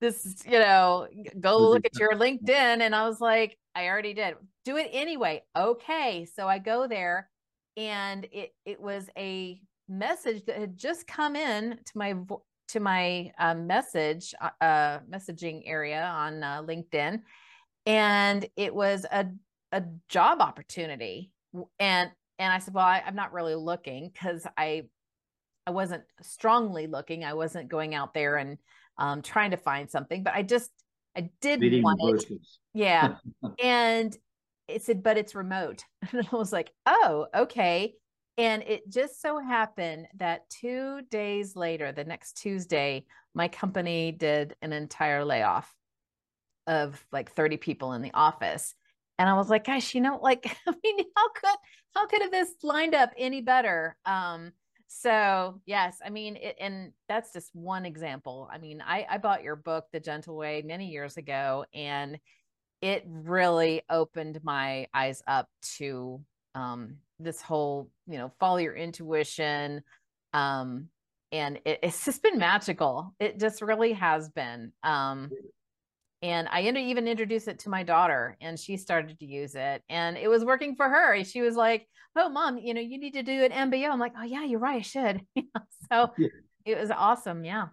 this, 0.00 0.42
you 0.46 0.58
know, 0.58 1.08
go 1.40 1.58
look 1.58 1.84
at 1.84 1.98
your 1.98 2.12
LinkedIn. 2.14 2.50
And 2.80 2.94
I 2.94 3.08
was 3.08 3.20
like, 3.20 3.58
I 3.74 3.88
already 3.88 4.14
did. 4.14 4.34
Do 4.64 4.76
it 4.76 4.90
anyway. 4.92 5.42
Okay. 5.56 6.26
So 6.32 6.46
I 6.46 6.58
go 6.58 6.86
there 6.86 7.28
and 7.76 8.26
it 8.32 8.50
it 8.64 8.80
was 8.80 9.08
a 9.16 9.60
message 9.88 10.44
that 10.46 10.56
had 10.56 10.76
just 10.76 11.06
come 11.06 11.36
in 11.36 11.78
to 11.84 11.98
my 11.98 12.14
to 12.68 12.80
my 12.80 13.30
uh, 13.38 13.54
message 13.54 14.34
uh, 14.60 14.98
messaging 15.10 15.62
area 15.66 16.02
on 16.04 16.42
uh, 16.42 16.62
LinkedIn, 16.62 17.20
and 17.86 18.46
it 18.56 18.74
was 18.74 19.06
a 19.10 19.26
a 19.72 19.82
job 20.08 20.40
opportunity. 20.40 21.32
And 21.78 22.10
and 22.38 22.52
I 22.52 22.58
said, 22.58 22.74
well, 22.74 22.84
I, 22.84 23.02
am 23.06 23.14
not 23.14 23.32
really 23.32 23.54
looking 23.54 24.10
because 24.12 24.46
I 24.56 24.84
I 25.66 25.70
wasn't 25.70 26.04
strongly 26.22 26.86
looking. 26.86 27.24
I 27.24 27.34
wasn't 27.34 27.68
going 27.68 27.94
out 27.94 28.14
there 28.14 28.36
and 28.36 28.58
um, 28.98 29.22
trying 29.22 29.50
to 29.52 29.56
find 29.56 29.90
something, 29.90 30.22
but 30.22 30.34
I 30.34 30.42
just 30.42 30.70
I 31.16 31.30
did 31.40 31.60
want 31.82 32.00
it. 32.02 32.38
Yeah, 32.72 33.16
and 33.62 34.16
it 34.68 34.82
said, 34.82 35.02
but 35.02 35.18
it's 35.18 35.34
remote, 35.34 35.84
and 36.12 36.26
I 36.30 36.36
was 36.36 36.52
like, 36.52 36.72
oh, 36.86 37.26
okay. 37.34 37.94
And 38.36 38.62
it 38.64 38.88
just 38.88 39.22
so 39.22 39.38
happened 39.38 40.08
that 40.16 40.50
two 40.50 41.02
days 41.10 41.54
later, 41.54 41.92
the 41.92 42.04
next 42.04 42.32
Tuesday, 42.38 43.04
my 43.32 43.46
company 43.46 44.10
did 44.10 44.56
an 44.60 44.72
entire 44.72 45.24
layoff 45.24 45.72
of 46.66 47.04
like 47.12 47.30
30 47.32 47.58
people 47.58 47.92
in 47.92 48.02
the 48.02 48.12
office. 48.12 48.74
And 49.18 49.28
I 49.28 49.34
was 49.34 49.48
like, 49.48 49.64
gosh, 49.64 49.94
you 49.94 50.00
know, 50.00 50.18
like, 50.20 50.44
I 50.66 50.74
mean, 50.82 51.04
how 51.16 51.28
could, 51.28 51.58
how 51.94 52.06
could 52.06 52.22
have 52.22 52.32
this 52.32 52.50
lined 52.64 52.94
up 52.94 53.10
any 53.16 53.40
better? 53.40 53.96
Um, 54.04 54.52
so 54.88 55.60
yes, 55.66 55.98
I 56.04 56.10
mean, 56.10 56.36
it, 56.36 56.56
and 56.60 56.92
that's 57.08 57.32
just 57.32 57.54
one 57.54 57.86
example. 57.86 58.48
I 58.52 58.58
mean, 58.58 58.82
I, 58.84 59.06
I 59.08 59.18
bought 59.18 59.42
your 59.42 59.56
book, 59.56 59.86
The 59.92 60.00
Gentle 60.00 60.36
Way, 60.36 60.62
many 60.64 60.88
years 60.88 61.16
ago, 61.16 61.64
and 61.74 62.18
it 62.84 63.02
really 63.08 63.80
opened 63.88 64.40
my 64.44 64.86
eyes 64.92 65.22
up 65.26 65.48
to 65.78 66.20
um, 66.54 66.96
this 67.18 67.40
whole, 67.40 67.88
you 68.06 68.18
know, 68.18 68.30
follow 68.38 68.58
your 68.58 68.74
intuition. 68.74 69.82
Um, 70.34 70.88
and 71.32 71.60
it, 71.64 71.78
it's 71.82 72.04
just 72.04 72.22
been 72.22 72.38
magical. 72.38 73.14
It 73.18 73.40
just 73.40 73.62
really 73.62 73.94
has 73.94 74.28
been. 74.28 74.72
Um, 74.82 75.30
and 76.20 76.46
I 76.50 76.60
even 76.60 77.08
introduced 77.08 77.48
it 77.48 77.60
to 77.60 77.70
my 77.70 77.84
daughter, 77.84 78.36
and 78.42 78.60
she 78.60 78.76
started 78.76 79.18
to 79.18 79.26
use 79.26 79.54
it, 79.54 79.82
and 79.90 80.16
it 80.16 80.28
was 80.28 80.44
working 80.44 80.74
for 80.74 80.88
her. 80.88 81.22
She 81.22 81.42
was 81.42 81.54
like, 81.54 81.86
"Oh, 82.16 82.30
mom, 82.30 82.56
you 82.56 82.72
know, 82.72 82.80
you 82.80 82.98
need 82.98 83.12
to 83.12 83.22
do 83.22 83.44
an 83.44 83.70
MBO." 83.70 83.90
I'm 83.90 83.98
like, 83.98 84.14
"Oh 84.18 84.24
yeah, 84.24 84.42
you're 84.42 84.58
right, 84.58 84.78
I 84.78 84.80
should." 84.80 85.20
so 85.92 86.12
yeah. 86.16 86.28
it 86.64 86.78
was 86.78 86.90
awesome. 86.90 87.44
Yeah. 87.44 87.66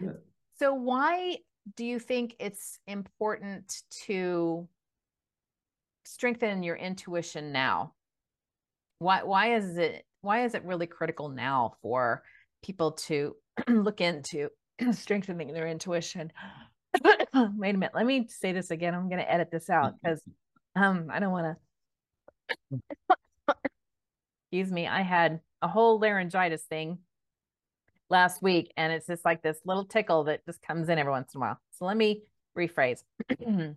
yeah. 0.00 0.12
So 0.58 0.72
why 0.72 1.38
do 1.76 1.84
you 1.84 1.98
think 1.98 2.36
it's 2.38 2.78
important 2.86 3.82
to 4.06 4.68
strengthen 6.04 6.62
your 6.62 6.76
intuition 6.76 7.52
now? 7.52 7.94
Why 8.98 9.22
why 9.22 9.54
is 9.54 9.76
it 9.76 10.04
why 10.20 10.44
is 10.44 10.54
it 10.54 10.64
really 10.64 10.86
critical 10.86 11.28
now 11.28 11.74
for 11.82 12.22
people 12.62 12.92
to 12.92 13.36
look 13.68 14.00
into 14.00 14.48
strengthening 14.92 15.52
their 15.52 15.68
intuition? 15.68 16.32
Wait 17.04 17.26
a 17.34 17.78
minute, 17.78 17.92
let 17.94 18.06
me 18.06 18.26
say 18.28 18.52
this 18.52 18.70
again. 18.70 18.94
I'm 18.94 19.08
going 19.08 19.22
to 19.22 19.30
edit 19.30 19.50
this 19.50 19.70
out 19.70 19.94
because 20.02 20.22
um 20.76 21.08
I 21.10 21.20
don't 21.20 21.32
want 21.32 21.56
to 22.70 22.80
excuse 24.44 24.72
me. 24.72 24.86
I 24.86 25.02
had 25.02 25.40
a 25.62 25.68
whole 25.68 25.98
laryngitis 25.98 26.62
thing 26.64 26.98
last 28.10 28.42
week 28.42 28.72
and 28.76 28.92
it's 28.92 29.06
just 29.06 29.24
like 29.24 29.42
this 29.42 29.58
little 29.64 29.84
tickle 29.84 30.24
that 30.24 30.44
just 30.44 30.60
comes 30.62 30.88
in 30.88 30.98
every 30.98 31.12
once 31.12 31.34
in 31.34 31.38
a 31.38 31.40
while. 31.40 31.60
So 31.70 31.84
let 31.84 31.96
me 31.96 32.22
rephrase 32.56 33.04
because 33.28 33.76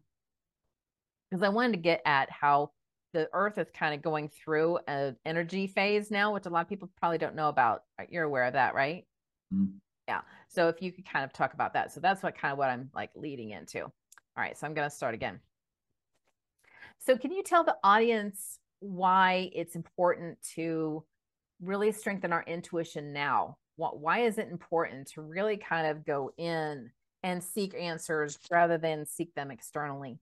I 1.42 1.50
wanted 1.50 1.74
to 1.74 1.80
get 1.80 2.02
at 2.06 2.30
how 2.32 2.72
the 3.14 3.30
earth 3.32 3.58
is 3.60 3.68
kind 3.72 3.94
of 3.94 4.02
going 4.02 4.30
through 4.30 4.80
an 4.88 5.16
energy 5.24 5.68
phase 5.68 6.10
now, 6.10 6.34
which 6.34 6.48
a 6.48 6.50
lot 6.50 6.62
of 6.62 6.70
people 6.70 6.90
probably 7.00 7.20
don't 7.20 7.36
know 7.36 7.50
about. 7.50 7.84
You're 8.10 8.24
aware 8.24 8.46
of 8.46 8.54
that, 8.54 8.74
right? 8.74 9.06
Mm-hmm. 9.54 9.78
Yeah. 10.08 10.22
So 10.50 10.68
if 10.68 10.82
you 10.82 10.92
could 10.92 11.08
kind 11.08 11.24
of 11.24 11.32
talk 11.32 11.54
about 11.54 11.74
that. 11.74 11.94
So 11.94 12.00
that's 12.00 12.24
what 12.24 12.38
kind 12.38 12.52
of 12.52 12.58
what 12.58 12.70
I'm 12.70 12.90
like 12.94 13.12
leading 13.16 13.52
into. 13.52 13.84
All 13.84 13.92
right. 14.36 14.58
So 14.58 14.66
I'm 14.66 14.74
going 14.74 14.90
to 14.90 14.96
start 14.96 15.14
again. 15.14 15.40
So 17.00 17.18
can 17.18 17.32
you 17.32 17.44
tell 17.44 17.64
the 17.64 17.78
audience 17.84 18.60
why 18.80 19.50
it's 19.54 19.76
important 19.76 20.40
to 20.56 21.04
really 21.62 21.92
strengthen 21.92 22.34
our 22.34 22.44
intuition 22.44 23.14
now? 23.14 23.58
What, 23.76 24.00
why 24.00 24.20
is 24.20 24.38
it 24.38 24.50
important 24.50 25.08
to 25.14 25.22
really 25.22 25.58
kind 25.58 25.88
of 25.88 26.06
go 26.06 26.32
in 26.38 26.92
and 27.24 27.44
seek 27.44 27.74
answers 27.74 28.38
rather 28.52 28.78
than 28.78 29.06
seek 29.06 29.34
them 29.34 29.50
externally? 29.50 30.20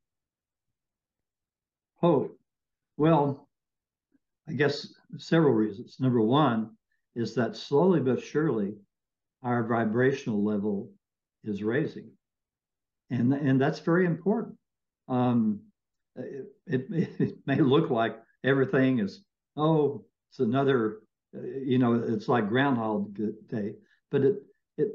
Oh, 2.04 2.32
well, 2.98 3.50
I 4.48 4.54
guess 4.54 4.88
several 5.18 5.54
reasons. 5.54 5.98
Number 6.00 6.22
one 6.22 6.72
is 7.16 7.36
that 7.36 7.56
slowly 7.56 8.00
but 8.00 8.22
surely 8.22 8.76
our 9.44 9.64
vibrational 9.64 10.44
level 10.44 10.92
is 11.44 11.64
raising. 11.64 12.12
And, 13.10 13.34
and 13.34 13.60
that's 13.60 13.80
very 13.80 14.06
important. 14.06 14.56
Um, 15.08 15.62
it, 16.16 16.48
it, 16.68 16.86
it 17.20 17.38
may 17.46 17.60
look 17.60 17.90
like 17.90 18.18
everything 18.44 19.00
is, 19.00 19.24
oh, 19.58 20.06
it's 20.30 20.40
another, 20.40 21.00
you 21.34 21.80
know, 21.80 21.94
it's 21.94 22.28
like 22.28 22.50
Groundhog 22.50 23.18
Day, 23.48 23.76
but 24.10 24.22
it, 24.22 24.36
it, 24.78 24.88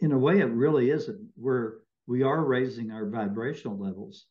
in 0.00 0.12
a 0.12 0.18
way, 0.18 0.40
it 0.40 0.46
really 0.46 0.90
isn't. 0.90 1.28
We're, 1.36 1.74
we 2.06 2.22
are 2.22 2.44
raising 2.44 2.90
our 2.90 3.08
vibrational 3.08 3.78
levels. 3.78 4.26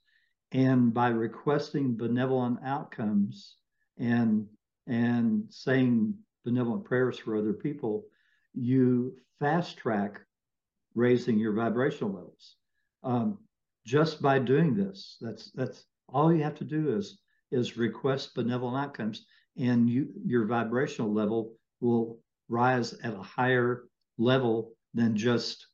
And 0.52 0.94
by 0.94 1.10
requesting 1.10 1.96
benevolent 1.96 2.60
outcomes 2.66 3.56
and, 3.98 4.48
and 4.88 5.46
saying 5.50 6.16
benevolent 6.44 6.86
prayers 6.86 7.18
for 7.18 7.38
other 7.38 7.54
people, 7.54 8.06
you 8.54 9.16
fast 9.40 9.78
track 9.78 10.20
raising 10.96 11.40
your 11.40 11.54
vibrational 11.54 12.14
levels. 12.14 12.56
Um, 13.04 13.38
just 13.86 14.22
by 14.22 14.40
doing 14.40 14.76
this, 14.76 15.18
that's 15.22 15.52
that's 15.52 15.86
all 16.10 16.34
you 16.34 16.44
have 16.44 16.56
to 16.56 16.66
do 16.66 16.96
is 16.96 17.20
is 17.52 17.78
request 17.78 18.36
benevolent 18.36 18.78
outcomes, 18.78 19.26
and 19.58 19.90
you 19.90 20.10
your 20.26 20.46
vibrational 20.46 21.14
level 21.14 21.54
will 21.80 22.20
rise 22.50 22.94
at 23.04 23.14
a 23.14 23.22
higher 23.22 23.84
level 24.18 24.74
than 24.94 25.16
just 25.16 25.68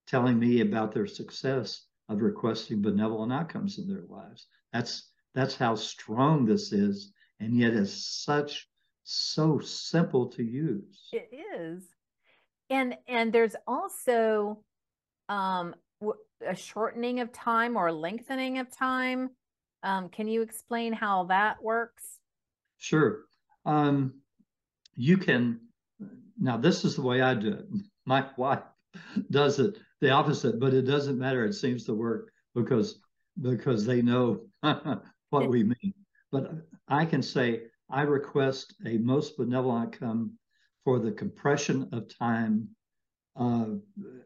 telling 0.09 0.37
me 0.37 0.61
about 0.61 0.93
their 0.93 1.07
success 1.07 1.85
of 2.09 2.23
requesting 2.23 2.83
benevolent 2.83 3.33
outcomes 3.33 3.79
in 3.79 3.87
their 3.87 4.03
lives. 4.09 4.49
That's 4.73 5.13
that's 5.33 5.55
how 5.55 5.77
strong 5.77 6.45
this 6.45 6.73
is, 6.73 7.13
and 7.39 7.57
yet 7.57 7.75
it's 7.75 8.25
such 8.25 8.69
so 9.05 9.61
simple 9.61 10.27
to 10.31 10.43
use. 10.43 11.09
It 11.13 11.33
is, 11.33 11.85
and 12.71 12.97
and 13.07 13.33
there's 13.33 13.57
also 13.67 14.59
um, 15.29 15.75
a 16.47 16.55
shortening 16.55 17.21
of 17.21 17.33
time 17.33 17.77
or 17.77 17.93
lengthening 17.93 18.59
of 18.59 18.71
time. 18.71 19.31
Um, 19.83 20.09
can 20.09 20.29
you 20.29 20.43
explain 20.43 20.93
how 20.93 21.25
that 21.25 21.63
works? 21.63 22.19
Sure. 22.79 23.25
Um, 23.65 24.15
you 24.95 25.17
can. 25.17 25.61
Now, 26.41 26.57
this 26.57 26.85
is 26.85 26.97
the 26.97 27.03
way 27.03 27.21
I 27.21 27.35
do 27.35 27.53
it. 27.53 27.67
My 28.07 28.27
wife 28.37 28.63
does 29.31 29.59
it 29.59 29.77
the 30.01 30.11
opposite, 30.11 30.61
but 30.61 30.75
it 30.75 30.83
doesn't 30.83 31.19
matter. 31.19 31.45
It 31.45 31.55
seems 31.55 31.85
to 31.85 31.95
work 31.95 32.31
because 32.55 33.01
because 33.41 33.85
they 33.85 34.03
know 34.03 34.41
what 35.31 35.49
we 35.49 35.65
mean. 35.65 35.95
But 36.31 36.53
I 36.89 37.05
can 37.05 37.23
say 37.23 37.63
I 37.91 38.03
request 38.03 38.75
a 38.85 38.99
most 38.99 39.37
benevolent 39.37 39.95
outcome 39.95 40.38
for 40.89 40.99
the 40.99 41.13
compression 41.13 41.87
of 41.93 42.09
time 42.09 42.67
uh, 43.37 43.67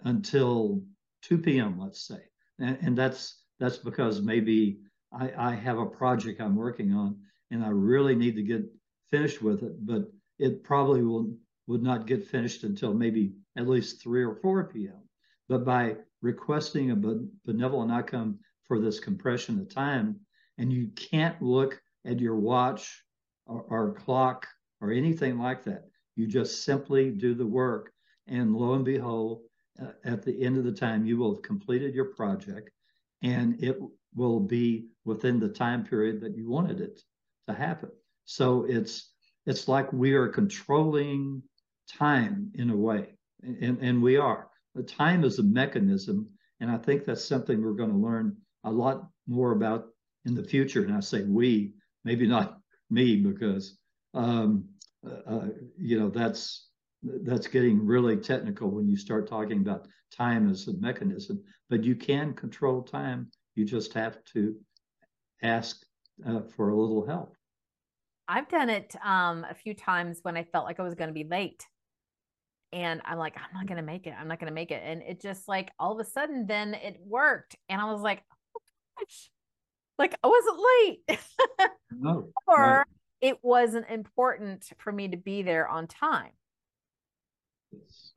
until 0.05 0.81
2 1.23 1.39
p.m., 1.39 1.77
let's 1.77 2.07
say. 2.07 2.21
And, 2.61 2.79
and, 2.81 2.97
that's 2.97 3.43
that's 3.59 3.79
because 3.79 4.23
maybe 4.23 4.79
I, 5.13 5.33
I 5.37 5.55
have 5.57 5.79
a 5.81 5.87
project 5.87 6.41
I'm 6.41 6.55
working 6.55 6.93
on 6.93 7.19
and 7.51 7.65
I 7.65 7.71
really 7.71 8.15
need 8.15 8.37
to 8.37 8.45
get 8.45 8.63
finished 9.11 9.43
with 9.43 9.65
it, 9.65 9.85
but 9.85 10.05
it 10.39 10.63
probably 10.63 11.03
will 11.03 11.35
would 11.67 11.83
not 11.83 12.07
get 12.07 12.29
finished 12.29 12.63
until 12.63 12.95
maybe 12.95 13.33
at 13.59 13.67
least 13.67 14.01
3 14.01 14.23
or 14.23 14.37
4 14.37 14.63
p.m. 14.69 15.03
But 15.49 15.65
by 15.65 15.97
requesting 16.21 16.93
a 16.93 17.19
benevolent 17.45 17.91
outcome 17.91 18.39
for 18.69 18.79
this 18.79 19.01
compression 19.01 19.59
of 19.59 19.69
time, 19.69 20.21
and 20.59 20.73
you 20.73 20.91
can't 20.95 21.43
look 21.43 21.83
at 22.07 22.21
your 22.21 22.37
watch 22.37 23.03
or, 23.47 23.63
or 23.63 23.95
clock 23.95 24.47
or 24.81 24.93
anything 24.93 25.41
like 25.41 25.65
that. 25.65 25.89
You 26.17 26.27
just 26.27 26.65
simply 26.65 27.11
do 27.11 27.35
the 27.35 27.47
work, 27.47 27.93
and 28.27 28.55
lo 28.55 28.75
and 28.75 28.85
behold, 28.85 29.43
uh, 29.81 29.93
at 30.05 30.23
the 30.23 30.43
end 30.43 30.59
of 30.59 30.65
the 30.65 30.73
time, 30.73 31.07
you 31.07 31.17
will 31.17 31.35
have 31.35 31.43
completed 31.43 31.95
your 31.95 32.13
project, 32.15 32.71
and 33.23 33.63
it 33.63 33.79
will 34.15 34.41
be 34.41 34.89
within 35.05 35.41
the 35.41 35.49
time 35.49 35.85
period 35.85 36.21
that 36.21 36.37
you 36.37 36.49
wanted 36.49 36.81
it 36.81 37.01
to 37.49 37.55
happen. 37.55 37.91
So 38.25 38.65
it's 38.69 39.13
it's 39.47 39.69
like 39.69 39.93
we 39.93 40.13
are 40.13 40.29
controlling 40.29 41.43
time 41.89 42.53
in 42.55 42.71
a 42.71 42.77
way, 42.77 43.15
and, 43.43 43.79
and 43.81 44.03
we 44.03 44.17
are. 44.17 44.49
The 44.75 44.83
time 44.83 45.25
is 45.25 45.39
a 45.39 45.43
mechanism, 45.43 46.29
and 46.61 46.71
I 46.71 46.79
think 46.79 47.05
that's 47.05 47.25
something 47.25 47.61
we're 47.61 47.73
going 47.73 47.91
to 47.91 47.97
learn 47.97 48.37
a 48.65 48.71
lot 48.71 49.09
more 49.27 49.53
about 49.53 49.87
in 50.25 50.35
the 50.35 50.45
future. 50.45 50.85
And 50.85 50.95
I 50.95 51.01
say 51.01 51.23
we, 51.23 51.73
maybe 52.05 52.27
not 52.27 52.59
me, 52.91 53.17
because 53.17 53.77
um, 54.15 54.65
uh, 55.07 55.31
uh, 55.31 55.49
you 55.79 55.99
know 55.99 56.09
that's 56.09 56.69
that's 57.03 57.49
getting 57.49 57.85
really 57.85 58.17
technical 58.17 58.71
when 58.71 58.89
you 58.89 58.97
start 58.97 59.29
talking 59.29 59.61
about 59.61 59.89
time 60.17 60.49
as 60.51 60.69
a 60.69 60.75
mechanism. 60.75 61.43
But 61.69 61.85
you 61.85 61.97
can 61.97 62.33
control 62.35 62.83
time. 62.83 63.31
You 63.55 63.65
just 63.65 63.93
have 63.95 64.23
to 64.35 64.55
ask 65.43 65.85
uh, 66.27 66.43
for 66.55 66.69
a 66.69 66.77
little 66.77 67.05
help. 67.07 67.35
I've 68.29 68.49
done 68.49 68.71
it 68.71 68.95
um, 69.05 69.45
a 69.49 69.55
few 69.55 69.75
times 69.75 70.21
when 70.23 70.37
I 70.37 70.45
felt 70.45 70.65
like 70.65 70.79
I 70.79 70.85
was 70.85 70.95
going 70.95 71.09
to 71.09 71.15
be 71.15 71.25
late. 71.25 71.67
And 72.73 73.03
I'm 73.05 73.19
like, 73.19 73.37
I'm 73.37 73.53
not 73.53 73.67
going 73.67 73.77
to 73.77 73.83
make 73.83 74.07
it. 74.07 74.15
I'm 74.19 74.29
not 74.29 74.39
going 74.39 74.49
to 74.49 74.55
make 74.55 74.71
it. 74.71 74.83
And 74.85 75.03
it 75.03 75.21
just 75.21 75.49
like 75.49 75.71
all 75.79 75.93
of 75.93 76.07
a 76.07 76.09
sudden, 76.09 76.47
then 76.47 76.75
it 76.75 76.99
worked. 77.05 77.57
And 77.69 77.81
I 77.81 77.93
was 77.93 78.01
like, 78.01 78.23
oh 78.57 78.61
gosh, 78.99 79.31
like 79.99 80.17
I 80.23 80.29
wasn't 80.29 80.61
late. 80.71 81.21
no, 81.91 82.29
or 82.47 82.57
right. 82.57 82.87
It 83.23 83.39
wasn't 83.43 83.89
important 83.89 84.69
for 84.79 84.93
me 84.93 85.09
to 85.09 85.17
be 85.17 85.43
there 85.43 85.69
on 85.69 85.87
time. 85.87 86.33
Yes. 87.71 88.13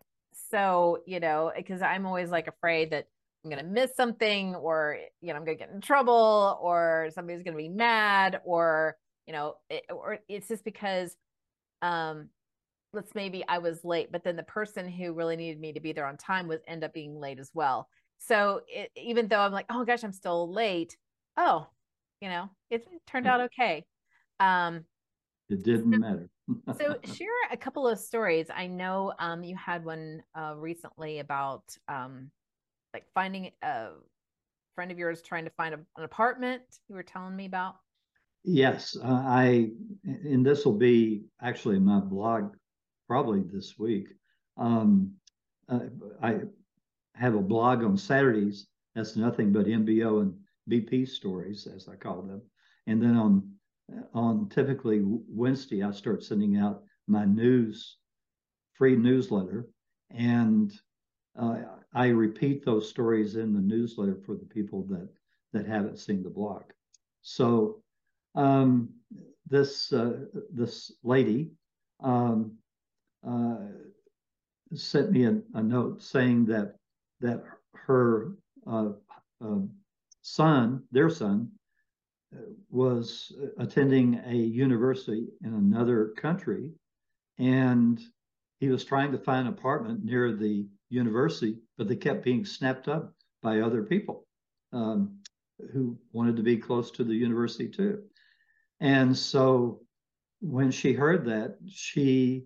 So, 0.50 1.00
you 1.06 1.20
know, 1.20 1.52
because 1.56 1.82
I'm 1.82 2.06
always 2.06 2.32
like 2.32 2.48
afraid 2.48 2.92
that 2.92 3.08
I'm 3.44 3.52
going 3.52 3.64
to 3.64 3.70
miss 3.70 3.96
something 3.96 4.56
or, 4.56 4.98
you 5.22 5.30
know, 5.30 5.36
I'm 5.36 5.46
going 5.46 5.58
to 5.58 5.64
get 5.64 5.74
in 5.74 5.80
trouble 5.80 6.58
or 6.60 7.10
somebody's 7.14 7.44
going 7.44 7.54
to 7.54 7.62
be 7.62 7.70
mad 7.70 8.42
or, 8.44 8.98
you 9.28 9.34
know, 9.34 9.56
it, 9.70 9.84
or 9.90 10.20
it's 10.28 10.48
just 10.48 10.66
because, 10.66 11.16
um, 11.84 12.30
let's 12.92 13.14
maybe 13.14 13.44
I 13.48 13.60
was 13.60 13.84
late, 13.84 14.12
but 14.12 14.24
then 14.24 14.36
the 14.36 14.44
person 14.44 14.90
who 14.90 15.14
really 15.14 15.36
needed 15.36 15.60
me 15.60 15.74
to 15.74 15.80
be 15.80 15.94
there 15.94 16.08
on 16.08 16.18
time 16.18 16.48
was 16.48 16.62
end 16.68 16.84
up 16.84 16.94
being 16.94 17.20
late 17.20 17.40
as 17.40 17.52
well. 17.54 17.88
So 18.18 18.62
it, 18.68 18.90
even 18.96 19.28
though 19.28 19.42
I'm 19.42 19.52
like, 19.52 19.68
oh 19.70 19.86
gosh, 19.86 20.04
I'm 20.04 20.14
still 20.14 20.52
late. 20.52 20.98
Oh, 21.38 21.68
you 22.22 22.30
know, 22.30 22.50
it, 22.72 22.88
it 22.92 23.02
turned 23.06 23.28
out 23.28 23.42
okay. 23.42 23.86
Um, 24.40 24.86
it 25.50 25.64
didn't 25.64 25.94
so, 25.94 26.00
matter. 26.00 26.30
so 26.78 26.98
share 27.14 27.28
a 27.52 27.58
couple 27.58 27.88
of 27.88 28.00
stories. 28.00 28.48
I 28.54 28.68
know 28.68 29.14
um, 29.20 29.44
you 29.44 29.56
had 29.56 29.86
one 29.86 30.24
uh, 30.38 30.56
recently 30.58 31.20
about 31.20 31.64
um, 31.88 32.32
like 32.94 33.06
finding 33.14 33.52
a 33.62 33.90
friend 34.76 34.92
of 34.92 34.98
yours 34.98 35.22
trying 35.22 35.46
to 35.46 35.52
find 35.52 35.74
a, 35.74 35.80
an 35.98 36.04
apartment. 36.04 36.64
You 36.90 36.96
were 36.96 37.04
telling 37.04 37.36
me 37.36 37.46
about. 37.46 37.76
Yes, 38.44 38.96
uh, 39.04 39.08
I 39.08 39.72
and 40.04 40.46
this 40.46 40.66
will 40.66 40.78
be 40.78 41.26
actually 41.42 41.80
my 41.80 42.00
blog 42.00 42.54
probably 43.08 43.42
this 43.42 43.80
week. 43.80 44.10
Um, 44.58 45.14
uh, 45.68 45.80
I 46.22 46.42
have 47.16 47.36
a 47.36 47.42
blog 47.42 47.84
on 47.84 47.98
Saturdays. 47.98 48.68
That's 48.94 49.16
nothing 49.16 49.52
but 49.52 49.66
MBO 49.66 50.22
and 50.22 50.36
BP 50.70 51.08
stories, 51.08 51.68
as 51.68 51.88
I 51.88 51.96
call 51.96 52.22
them. 52.22 52.42
And 52.88 53.02
then 53.02 53.18
on 53.18 53.55
on 54.14 54.50
typically 54.50 55.02
Wednesday, 55.04 55.84
I 55.84 55.92
start 55.92 56.24
sending 56.24 56.58
out 56.58 56.84
my 57.08 57.26
news 57.26 57.98
free 58.74 58.96
newsletter, 58.96 59.68
and 60.12 60.74
uh, 61.40 61.58
I 61.94 62.08
repeat 62.08 62.66
those 62.66 62.90
stories 62.90 63.36
in 63.36 63.54
the 63.54 63.62
newsletter 63.62 64.18
for 64.26 64.36
the 64.36 64.46
people 64.46 64.84
that 64.90 65.10
that 65.54 65.66
haven't 65.66 66.00
seen 66.00 66.24
the 66.24 66.30
blog. 66.30 66.64
So 67.22 67.82
um, 68.36 68.90
this 69.48 69.94
uh, 69.94 70.26
this 70.52 70.92
lady 71.04 71.52
um, 72.02 72.58
uh, 73.28 73.58
sent 74.74 75.12
me 75.12 75.26
a, 75.26 75.42
a, 75.54 75.64
note 75.64 76.02
saying 76.02 76.46
that 76.46 76.76
that 77.22 77.44
her 77.74 78.36
uh, 78.68 78.90
uh, 79.44 79.60
son, 80.22 80.84
their 80.92 81.10
son, 81.10 81.50
was 82.70 83.32
attending 83.58 84.22
a 84.26 84.36
university 84.36 85.28
in 85.44 85.54
another 85.54 86.14
country, 86.18 86.72
and 87.38 88.02
he 88.60 88.70
was 88.70 88.86
trying 88.86 89.12
to 89.12 89.18
find 89.18 89.48
an 89.48 89.54
apartment 89.54 90.04
near 90.04 90.34
the 90.34 90.68
university, 90.90 91.58
but 91.78 91.88
they 91.88 91.96
kept 91.96 92.24
being 92.24 92.46
snapped 92.46 92.88
up 92.88 93.14
by 93.42 93.60
other 93.60 93.84
people 93.84 94.26
um, 94.74 95.20
who 95.72 95.98
wanted 96.14 96.36
to 96.36 96.44
be 96.44 96.58
close 96.58 96.92
to 96.92 97.04
the 97.04 97.14
university 97.14 97.68
too. 97.68 98.04
And 98.80 99.16
so 99.16 99.82
when 100.42 100.72
she 100.72 100.94
heard 100.94 101.26
that, 101.26 101.58
she 101.68 102.46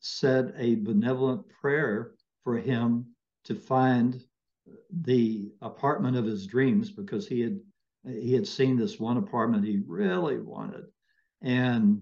said 0.00 0.54
a 0.56 0.76
benevolent 0.76 1.48
prayer 1.48 2.12
for 2.44 2.58
him 2.58 3.06
to 3.44 3.54
find 3.54 4.22
the 5.02 5.52
apartment 5.62 6.16
of 6.16 6.24
his 6.24 6.46
dreams 6.46 6.90
because 6.90 7.26
he 7.26 7.40
had 7.40 7.58
he 8.06 8.32
had 8.32 8.46
seen 8.46 8.76
this 8.76 8.98
one 8.98 9.16
apartment 9.16 9.64
he 9.64 9.80
really 9.86 10.38
wanted. 10.38 10.84
And 11.42 12.00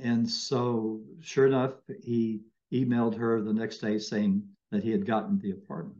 and 0.00 0.28
so 0.28 1.02
sure 1.20 1.46
enough 1.46 1.74
he 2.02 2.40
emailed 2.72 3.16
her 3.16 3.42
the 3.42 3.52
next 3.52 3.78
day 3.78 3.98
saying 3.98 4.42
that 4.70 4.82
he 4.82 4.90
had 4.90 5.06
gotten 5.06 5.38
the 5.38 5.50
apartment. 5.50 5.98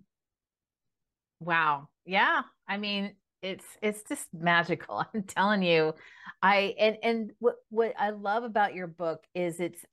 Wow. 1.41 1.89
Yeah. 2.07 2.43
I 2.69 2.79
mean 2.79 3.15
it's 3.43 3.67
it's 3.83 4.03
just 4.09 4.29
magical. 4.33 5.05
I'm 5.15 5.23
telling 5.25 5.63
you. 5.63 5.95
I 6.43 6.75
and 6.79 6.97
and 7.03 7.31
what 7.39 7.57
what 7.69 7.95
i 7.99 8.11
love 8.11 8.45
about 8.45 8.75
your 8.75 8.87
book 8.87 9.25
is 9.35 9.61
it's 9.61 9.85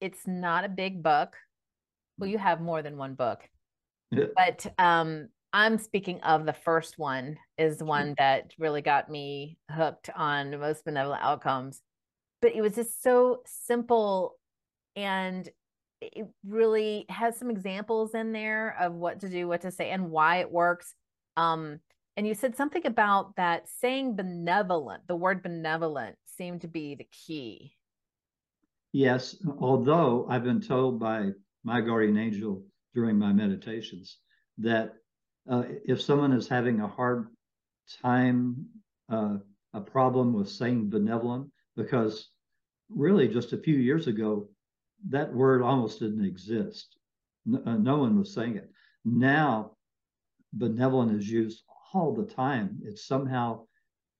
it's 0.00 0.26
not 0.26 0.64
a 0.64 0.68
big 0.68 1.02
book. 1.02 1.36
Well 2.18 2.28
you 2.28 2.38
have 2.38 2.60
more 2.60 2.82
than 2.82 2.96
one 2.96 3.14
book. 3.14 3.48
Yeah. 4.10 4.26
but 4.36 4.66
um 4.78 5.28
i'm 5.56 5.78
speaking 5.78 6.20
of 6.20 6.44
the 6.44 6.52
first 6.52 6.98
one 6.98 7.38
is 7.56 7.78
the 7.78 7.84
one 7.84 8.14
that 8.18 8.52
really 8.58 8.82
got 8.82 9.10
me 9.10 9.56
hooked 9.70 10.10
on 10.14 10.58
most 10.60 10.84
benevolent 10.84 11.22
outcomes 11.22 11.80
but 12.42 12.54
it 12.54 12.60
was 12.60 12.74
just 12.74 13.02
so 13.02 13.40
simple 13.46 14.36
and 14.94 15.48
it 16.02 16.26
really 16.46 17.06
has 17.08 17.38
some 17.38 17.50
examples 17.50 18.14
in 18.14 18.32
there 18.32 18.76
of 18.78 18.92
what 18.92 19.20
to 19.20 19.28
do 19.28 19.48
what 19.48 19.62
to 19.62 19.70
say 19.70 19.90
and 19.90 20.10
why 20.10 20.36
it 20.36 20.52
works 20.52 20.94
um 21.36 21.80
and 22.16 22.26
you 22.26 22.34
said 22.34 22.56
something 22.56 22.86
about 22.86 23.36
that 23.36 23.68
saying 23.68 24.16
benevolent, 24.16 25.06
the 25.06 25.16
word 25.16 25.42
benevolent 25.42 26.16
seemed 26.24 26.62
to 26.62 26.68
be 26.68 26.94
the 26.94 27.06
key. 27.12 27.74
Yes, 28.92 29.36
although 29.58 30.26
I've 30.30 30.44
been 30.44 30.62
told 30.62 30.98
by 30.98 31.32
my 31.62 31.82
guardian 31.82 32.16
angel 32.16 32.64
during 32.94 33.18
my 33.18 33.34
meditations 33.34 34.18
that 34.58 34.94
uh, 35.48 35.64
if 35.84 36.00
someone 36.00 36.32
is 36.32 36.48
having 36.48 36.80
a 36.80 36.88
hard 36.88 37.28
time, 38.02 38.66
uh, 39.08 39.36
a 39.72 39.80
problem 39.80 40.32
with 40.32 40.48
saying 40.48 40.90
benevolent, 40.90 41.50
because 41.76 42.30
really 42.88 43.28
just 43.28 43.52
a 43.52 43.58
few 43.58 43.76
years 43.76 44.06
ago, 44.06 44.48
that 45.08 45.32
word 45.32 45.62
almost 45.62 46.00
didn't 46.00 46.24
exist. 46.24 46.96
No, 47.44 47.62
uh, 47.66 47.76
no 47.76 47.98
one 47.98 48.18
was 48.18 48.32
saying 48.32 48.56
it. 48.56 48.70
Now, 49.04 49.72
benevolent 50.52 51.16
is 51.16 51.30
used 51.30 51.62
all 51.92 52.14
the 52.14 52.24
time. 52.24 52.80
It 52.84 52.98
somehow 52.98 53.66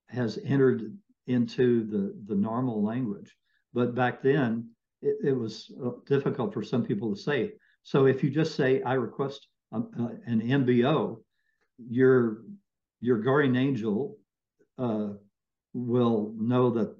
has 0.07 0.39
entered 0.43 0.95
into 1.27 1.83
the, 1.85 2.15
the 2.27 2.39
normal 2.39 2.83
language. 2.83 3.35
But 3.73 3.95
back 3.95 4.21
then, 4.21 4.69
it, 5.01 5.17
it 5.23 5.33
was 5.33 5.71
uh, 5.83 5.91
difficult 6.05 6.53
for 6.53 6.63
some 6.63 6.85
people 6.85 7.13
to 7.13 7.21
say. 7.21 7.53
So 7.83 8.05
if 8.05 8.23
you 8.23 8.29
just 8.29 8.55
say, 8.55 8.81
I 8.81 8.93
request 8.93 9.47
uh, 9.71 9.81
an 10.25 10.41
MBO, 10.41 11.19
your, 11.77 12.43
your 13.01 13.19
guardian 13.19 13.55
angel 13.55 14.17
uh, 14.77 15.09
will 15.73 16.33
know 16.37 16.69
that 16.71 16.95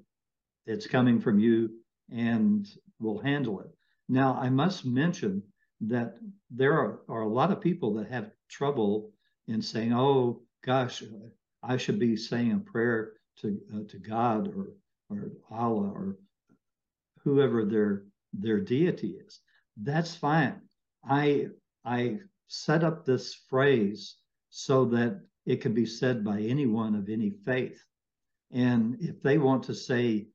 it's 0.66 0.86
coming 0.86 1.20
from 1.20 1.38
you 1.38 1.70
and 2.10 2.68
we'll 3.00 3.18
handle 3.18 3.60
it. 3.60 3.70
Now, 4.08 4.38
I 4.40 4.48
must 4.48 4.84
mention 4.84 5.42
that 5.82 6.16
there 6.50 6.74
are, 6.74 7.00
are 7.08 7.22
a 7.22 7.28
lot 7.28 7.52
of 7.52 7.60
people 7.60 7.94
that 7.94 8.10
have 8.10 8.30
trouble 8.48 9.10
in 9.46 9.62
saying, 9.62 9.92
oh, 9.92 10.42
gosh, 10.64 11.02
I 11.62 11.76
should 11.76 11.98
be 11.98 12.16
saying 12.16 12.52
a 12.52 12.58
prayer 12.58 13.12
to, 13.40 13.58
uh, 13.74 13.80
to 13.88 13.98
God 13.98 14.48
or, 14.54 14.72
or 15.10 15.32
Allah 15.50 15.90
or 15.90 16.16
whoever 17.22 17.64
their, 17.64 18.04
their 18.32 18.60
deity 18.60 19.18
is. 19.26 19.40
That's 19.76 20.14
fine. 20.14 20.60
I, 21.04 21.48
I 21.84 22.18
set 22.48 22.82
up 22.82 23.04
this 23.04 23.34
phrase 23.48 24.16
so 24.50 24.86
that 24.86 25.20
it 25.46 25.60
can 25.60 25.72
be 25.72 25.86
said 25.86 26.24
by 26.24 26.40
anyone 26.40 26.94
of 26.94 27.08
any 27.08 27.30
faith. 27.30 27.82
And 28.50 28.96
if 29.00 29.22
they 29.22 29.38
want 29.38 29.64
to 29.64 29.74
say, 29.74 30.28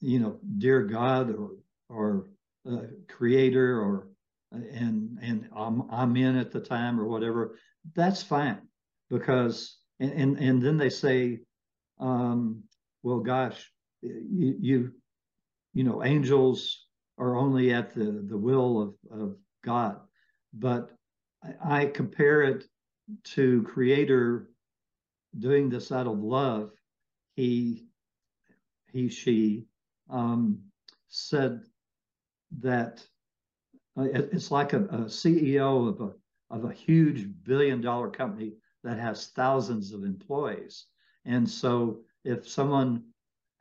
you 0.00 0.20
know, 0.20 0.38
dear 0.58 0.82
God 0.82 1.34
or 1.34 1.50
or 1.88 2.28
uh, 2.70 2.82
creator 3.08 3.80
or 3.80 4.08
and 4.52 5.18
and 5.22 5.48
I'm 5.54 5.90
I'm 5.90 6.16
in 6.16 6.36
at 6.36 6.50
the 6.50 6.60
time 6.60 7.00
or 7.00 7.06
whatever, 7.06 7.56
that's 7.94 8.22
fine 8.22 8.60
because 9.08 9.78
and 10.00 10.12
and, 10.12 10.38
and 10.38 10.62
then 10.62 10.76
they 10.76 10.90
say, 10.90 11.40
um, 11.98 12.62
well, 13.02 13.20
gosh, 13.20 13.70
you, 14.02 14.56
you 14.60 14.92
you 15.74 15.84
know, 15.84 16.04
angels 16.04 16.86
are 17.18 17.36
only 17.36 17.72
at 17.72 17.94
the 17.94 18.24
the 18.28 18.38
will 18.38 18.82
of 18.82 19.20
of 19.20 19.36
God, 19.64 20.00
but 20.52 20.97
I, 21.64 21.86
compare 21.86 22.42
it 22.42 22.64
to 23.24 23.62
Creator 23.62 24.50
doing 25.38 25.68
this 25.68 25.92
out 25.92 26.06
of 26.06 26.18
love. 26.18 26.72
He 27.34 27.86
he 28.92 29.08
she 29.08 29.66
um, 30.10 30.58
said 31.08 31.62
that 32.58 33.06
uh, 33.96 34.04
it's 34.12 34.50
like 34.50 34.72
a, 34.72 34.84
a, 34.84 34.98
CEO 35.04 35.88
of 35.88 36.00
a 36.00 36.12
of 36.50 36.64
a 36.64 36.72
huge 36.72 37.28
billion 37.44 37.80
dollar 37.80 38.10
company 38.10 38.54
that 38.82 38.98
has 38.98 39.28
thousands 39.28 39.92
of 39.92 40.04
employees, 40.04 40.86
and 41.24 41.48
so 41.48 42.00
if 42.24 42.48
someone 42.48 43.04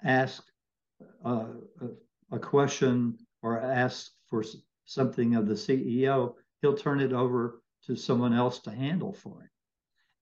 asks 0.04 0.52
uh, 1.26 1.48
a, 1.82 2.36
a 2.36 2.40
question 2.40 3.18
or 3.44 3.60
asks 3.62 4.12
for 4.30 4.44
something 4.86 5.36
of 5.36 5.48
the 5.48 5.54
CEO, 5.54 6.34
he'll 6.62 6.76
turn 6.76 7.00
it 7.00 7.14
over 7.14 7.62
to 7.88 7.96
someone 7.96 8.34
else 8.34 8.60
to 8.60 8.72
handle 8.72 9.14
for 9.14 9.42
him, 9.42 9.50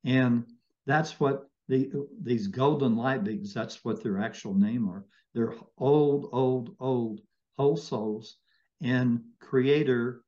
and 0.05 0.45
that's 0.85 1.19
what 1.19 1.49
the 1.67 1.91
these 2.21 2.47
golden 2.47 2.95
light 2.95 3.23
beings. 3.23 3.53
That's 3.53 3.83
what 3.83 4.03
their 4.03 4.19
actual 4.19 4.53
name 4.53 4.87
are. 4.89 5.05
They're 5.33 5.53
old, 5.77 6.29
old, 6.31 6.75
old 6.79 7.21
whole 7.57 7.77
souls. 7.77 8.37
And 8.81 9.21
Creator 9.39 10.21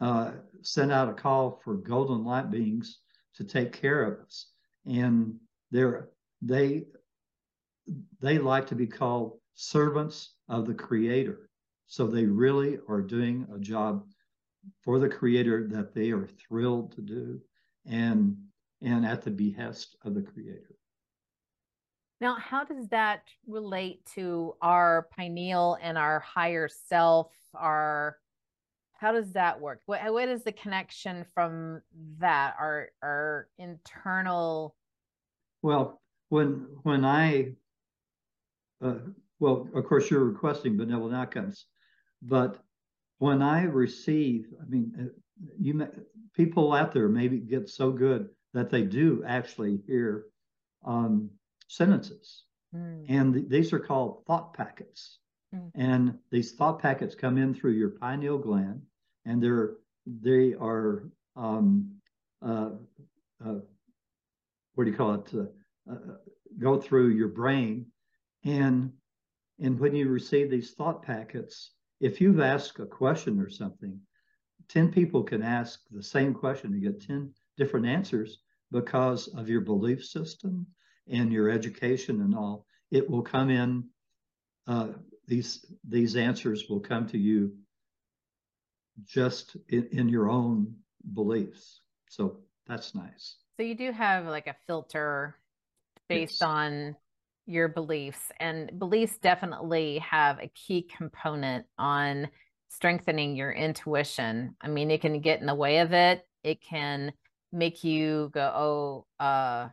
uh, 0.00 0.32
sent 0.62 0.92
out 0.92 1.08
a 1.08 1.14
call 1.14 1.60
for 1.64 1.74
golden 1.74 2.24
light 2.24 2.50
beings 2.50 3.00
to 3.34 3.44
take 3.44 3.72
care 3.72 4.02
of 4.04 4.20
us. 4.20 4.48
And 4.86 5.36
they're 5.70 6.08
they 6.40 6.84
they 8.20 8.38
like 8.38 8.66
to 8.68 8.74
be 8.74 8.86
called 8.86 9.38
servants 9.54 10.34
of 10.48 10.66
the 10.66 10.74
Creator. 10.74 11.48
So 11.86 12.06
they 12.06 12.24
really 12.24 12.78
are 12.88 13.02
doing 13.02 13.46
a 13.54 13.58
job 13.58 14.04
for 14.82 14.98
the 14.98 15.08
Creator 15.08 15.68
that 15.68 15.94
they 15.94 16.10
are 16.10 16.26
thrilled 16.26 16.92
to 16.92 17.02
do, 17.02 17.40
and 17.86 18.36
and 18.80 19.06
at 19.06 19.22
the 19.22 19.30
behest 19.30 19.96
of 20.04 20.14
the 20.14 20.22
Creator. 20.22 20.76
Now, 22.20 22.36
how 22.36 22.64
does 22.64 22.86
that 22.88 23.22
relate 23.48 24.06
to 24.14 24.54
our 24.62 25.08
pineal 25.16 25.76
and 25.82 25.98
our 25.98 26.20
higher 26.20 26.68
self? 26.68 27.32
Our 27.54 28.16
how 28.92 29.10
does 29.10 29.32
that 29.32 29.60
work? 29.60 29.80
What 29.86 30.00
what 30.12 30.28
is 30.28 30.44
the 30.44 30.52
connection 30.52 31.26
from 31.34 31.82
that? 32.18 32.54
Our 32.60 32.90
our 33.02 33.48
internal. 33.58 34.76
Well, 35.62 36.00
when 36.28 36.68
when 36.84 37.04
I, 37.04 37.54
uh, 38.80 38.94
well, 39.40 39.68
of 39.74 39.84
course, 39.86 40.08
you're 40.08 40.24
requesting 40.24 40.76
benevolent 40.76 41.16
outcomes, 41.16 41.66
but 42.22 42.62
when 43.22 43.40
I 43.40 43.62
receive, 43.62 44.46
I 44.60 44.64
mean, 44.68 44.92
uh, 44.98 45.04
you 45.56 45.86
people 46.34 46.72
out 46.72 46.92
there 46.92 47.08
maybe 47.08 47.38
get 47.38 47.68
so 47.68 47.92
good 47.92 48.28
that 48.52 48.68
they 48.68 48.82
do 48.82 49.22
actually 49.24 49.78
hear 49.86 50.24
um, 50.84 51.30
sentences. 51.68 52.46
Mm. 52.74 53.04
And 53.08 53.34
th- 53.34 53.48
these 53.48 53.72
are 53.72 53.78
called 53.78 54.24
thought 54.26 54.54
packets. 54.54 55.20
Mm. 55.54 55.70
And 55.76 56.18
these 56.32 56.50
thought 56.54 56.80
packets 56.80 57.14
come 57.14 57.38
in 57.38 57.54
through 57.54 57.74
your 57.74 57.90
pineal 57.90 58.38
gland, 58.38 58.82
and 59.24 59.40
they're 59.40 59.74
they 60.04 60.54
are 60.54 61.04
um, 61.36 61.92
uh, 62.44 62.70
uh, 63.46 63.60
what 64.74 64.84
do 64.84 64.90
you 64.90 64.96
call 64.96 65.14
it? 65.14 65.32
Uh, 65.32 65.92
uh, 65.92 66.16
go 66.58 66.80
through 66.80 67.10
your 67.10 67.28
brain, 67.28 67.86
and 68.44 68.90
and 69.60 69.78
when 69.78 69.94
you 69.94 70.08
receive 70.08 70.50
these 70.50 70.72
thought 70.72 71.04
packets, 71.04 71.70
if 72.02 72.20
you've 72.20 72.40
asked 72.40 72.80
a 72.80 72.86
question 72.86 73.40
or 73.40 73.48
something, 73.48 73.98
ten 74.68 74.92
people 74.92 75.22
can 75.22 75.42
ask 75.42 75.80
the 75.90 76.02
same 76.02 76.34
question 76.34 76.72
and 76.72 76.82
get 76.82 77.00
ten 77.00 77.32
different 77.56 77.86
answers 77.86 78.38
because 78.72 79.28
of 79.28 79.48
your 79.48 79.60
belief 79.60 80.04
system 80.04 80.66
and 81.08 81.32
your 81.32 81.48
education 81.48 82.20
and 82.20 82.34
all, 82.34 82.66
it 82.90 83.08
will 83.08 83.22
come 83.22 83.50
in. 83.50 83.84
Uh, 84.66 84.88
these 85.28 85.64
these 85.88 86.16
answers 86.16 86.68
will 86.68 86.80
come 86.80 87.06
to 87.06 87.18
you 87.18 87.54
just 89.04 89.56
in, 89.68 89.88
in 89.92 90.08
your 90.08 90.28
own 90.28 90.74
beliefs. 91.14 91.80
So 92.08 92.38
that's 92.66 92.94
nice. 92.94 93.36
So 93.56 93.62
you 93.62 93.74
do 93.76 93.92
have 93.92 94.26
like 94.26 94.48
a 94.48 94.56
filter 94.66 95.36
based 96.08 96.40
yes. 96.40 96.42
on 96.42 96.96
your 97.46 97.68
beliefs, 97.68 98.30
and 98.38 98.78
beliefs 98.78 99.18
definitely 99.18 99.98
have 99.98 100.38
a 100.38 100.48
key 100.48 100.82
component 100.82 101.66
on 101.78 102.28
strengthening 102.68 103.36
your 103.36 103.52
intuition. 103.52 104.56
I 104.60 104.68
mean, 104.68 104.90
it 104.90 105.00
can 105.00 105.20
get 105.20 105.40
in 105.40 105.46
the 105.46 105.54
way 105.54 105.78
of 105.78 105.92
it. 105.92 106.26
It 106.42 106.60
can 106.62 107.12
make 107.52 107.84
you 107.84 108.30
go, 108.32 108.40
oh, 109.20 109.24
uh, 109.24 109.68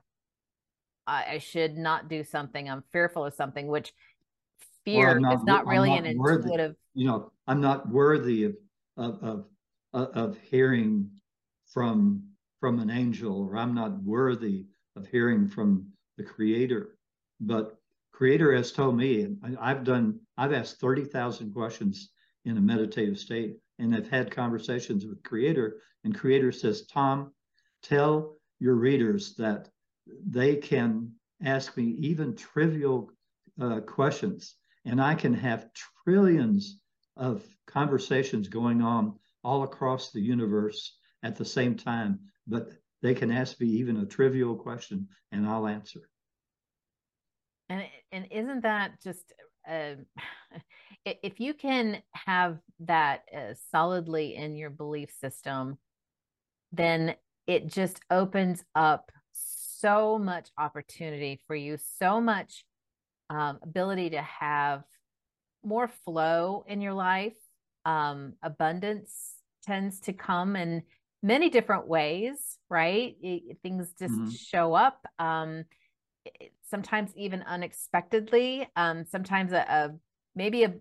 I, 1.08 1.25
I 1.34 1.38
should 1.39 1.77
not 1.77 2.10
do 2.10 2.23
something. 2.23 2.69
I'm 2.69 2.84
fearful 2.91 3.25
of 3.25 3.34
something, 3.34 3.67
which 3.67 3.93
fear 4.86 5.19
not, 5.19 5.36
is 5.36 5.43
not 5.43 5.65
really 5.65 5.89
not 5.89 6.05
an 6.05 6.17
worthy, 6.17 6.43
intuitive. 6.43 6.75
You 6.93 7.08
know, 7.08 7.32
I'm 7.47 7.62
not 7.62 7.89
worthy 7.89 8.43
of 8.45 8.55
of 8.97 9.45
of, 9.93 10.08
of 10.13 10.38
hearing 10.49 11.10
from 11.73 12.23
from 12.60 12.79
an 12.79 12.89
angel, 12.89 13.41
or 13.41 13.58
I'm 13.58 13.73
not 13.73 14.03
worthy 14.03 14.65
of 14.95 15.08
hearing 15.08 15.47
from 15.47 15.88
the 16.17 16.23
Creator. 16.23 16.97
But 17.39 17.78
Creator 18.12 18.54
has 18.56 18.71
told 18.71 18.97
me, 18.97 19.21
and 19.21 19.58
I've 19.60 19.84
done, 19.84 20.19
I've 20.38 20.54
asked 20.54 20.80
thirty 20.80 21.06
thousand 21.06 21.54
questions 21.54 22.10
in 22.45 22.58
a 22.58 22.62
meditative 22.62 23.17
state, 23.17 23.58
and 23.78 23.95
I've 23.95 24.10
had 24.10 24.32
conversations 24.32 25.06
with 25.06 25.23
Creator, 25.23 25.82
and 26.04 26.17
Creator 26.17 26.52
says, 26.52 26.86
Tom, 26.88 27.34
tell 27.82 28.38
your 28.60 28.75
readers 28.75 29.36
that 29.36 29.69
they 30.28 30.56
can 30.56 31.13
ask 31.41 31.78
me 31.78 31.95
even 31.99 32.36
trivial 32.36 33.12
uh, 33.62 33.80
questions, 33.82 34.56
and 34.86 35.02
I 35.02 35.15
can 35.15 35.34
have 35.34 35.69
trillions 36.04 36.80
of 37.15 37.45
conversations 37.67 38.47
going 38.47 38.82
on 38.82 39.17
all 39.43 39.63
across 39.63 40.12
the 40.12 40.21
universe 40.21 40.97
at 41.23 41.36
the 41.36 41.45
same 41.45 41.75
time. 41.75 42.19
But 42.47 42.71
they 43.02 43.13
can 43.13 43.32
ask 43.32 43.60
me 43.62 43.67
even 43.67 43.97
a 43.97 44.06
trivial 44.06 44.56
question, 44.56 45.08
and 45.32 45.47
I'll 45.47 45.67
answer. 45.67 46.10
And 47.69 47.84
and 48.12 48.27
isn't 48.32 48.62
that 48.62 49.01
just 49.01 49.34
uh, 49.69 49.95
if 51.05 51.39
you 51.39 51.53
can 51.53 52.01
have 52.13 52.58
that 52.82 53.21
uh, 53.36 53.53
solidly 53.71 54.36
in 54.36 54.55
your 54.55 54.69
belief 54.69 55.12
system, 55.19 55.77
then 56.71 57.15
it 57.47 57.67
just 57.67 57.99
opens 58.12 58.63
up 58.75 59.12
so 59.32 60.19
much 60.19 60.49
opportunity 60.58 61.39
for 61.47 61.55
you, 61.55 61.77
so 61.97 62.19
much 62.19 62.65
um, 63.29 63.60
ability 63.63 64.12
to 64.12 64.21
have 64.21 64.84
more 65.63 65.88
flow 66.05 66.63
in 66.67 66.82
your 66.82 66.93
life. 66.93 67.36
Um, 67.86 68.34
abundance 68.43 69.34
tends 69.63 69.99
to 70.01 70.13
come 70.13 70.55
in 70.55 70.84
many 71.23 71.49
different 71.49 71.88
ways, 71.88 72.58
right? 72.69 73.15
It, 73.21 73.58
things 73.63 73.93
just 73.97 74.13
mm-hmm. 74.13 74.29
show 74.29 74.73
up. 74.73 75.05
Um, 75.17 75.63
sometimes 76.69 77.12
even 77.15 77.41
unexpectedly. 77.43 78.67
Um, 78.75 79.05
sometimes 79.10 79.51
a, 79.51 79.60
a 79.60 79.91
maybe 80.36 80.63
a 80.63 80.73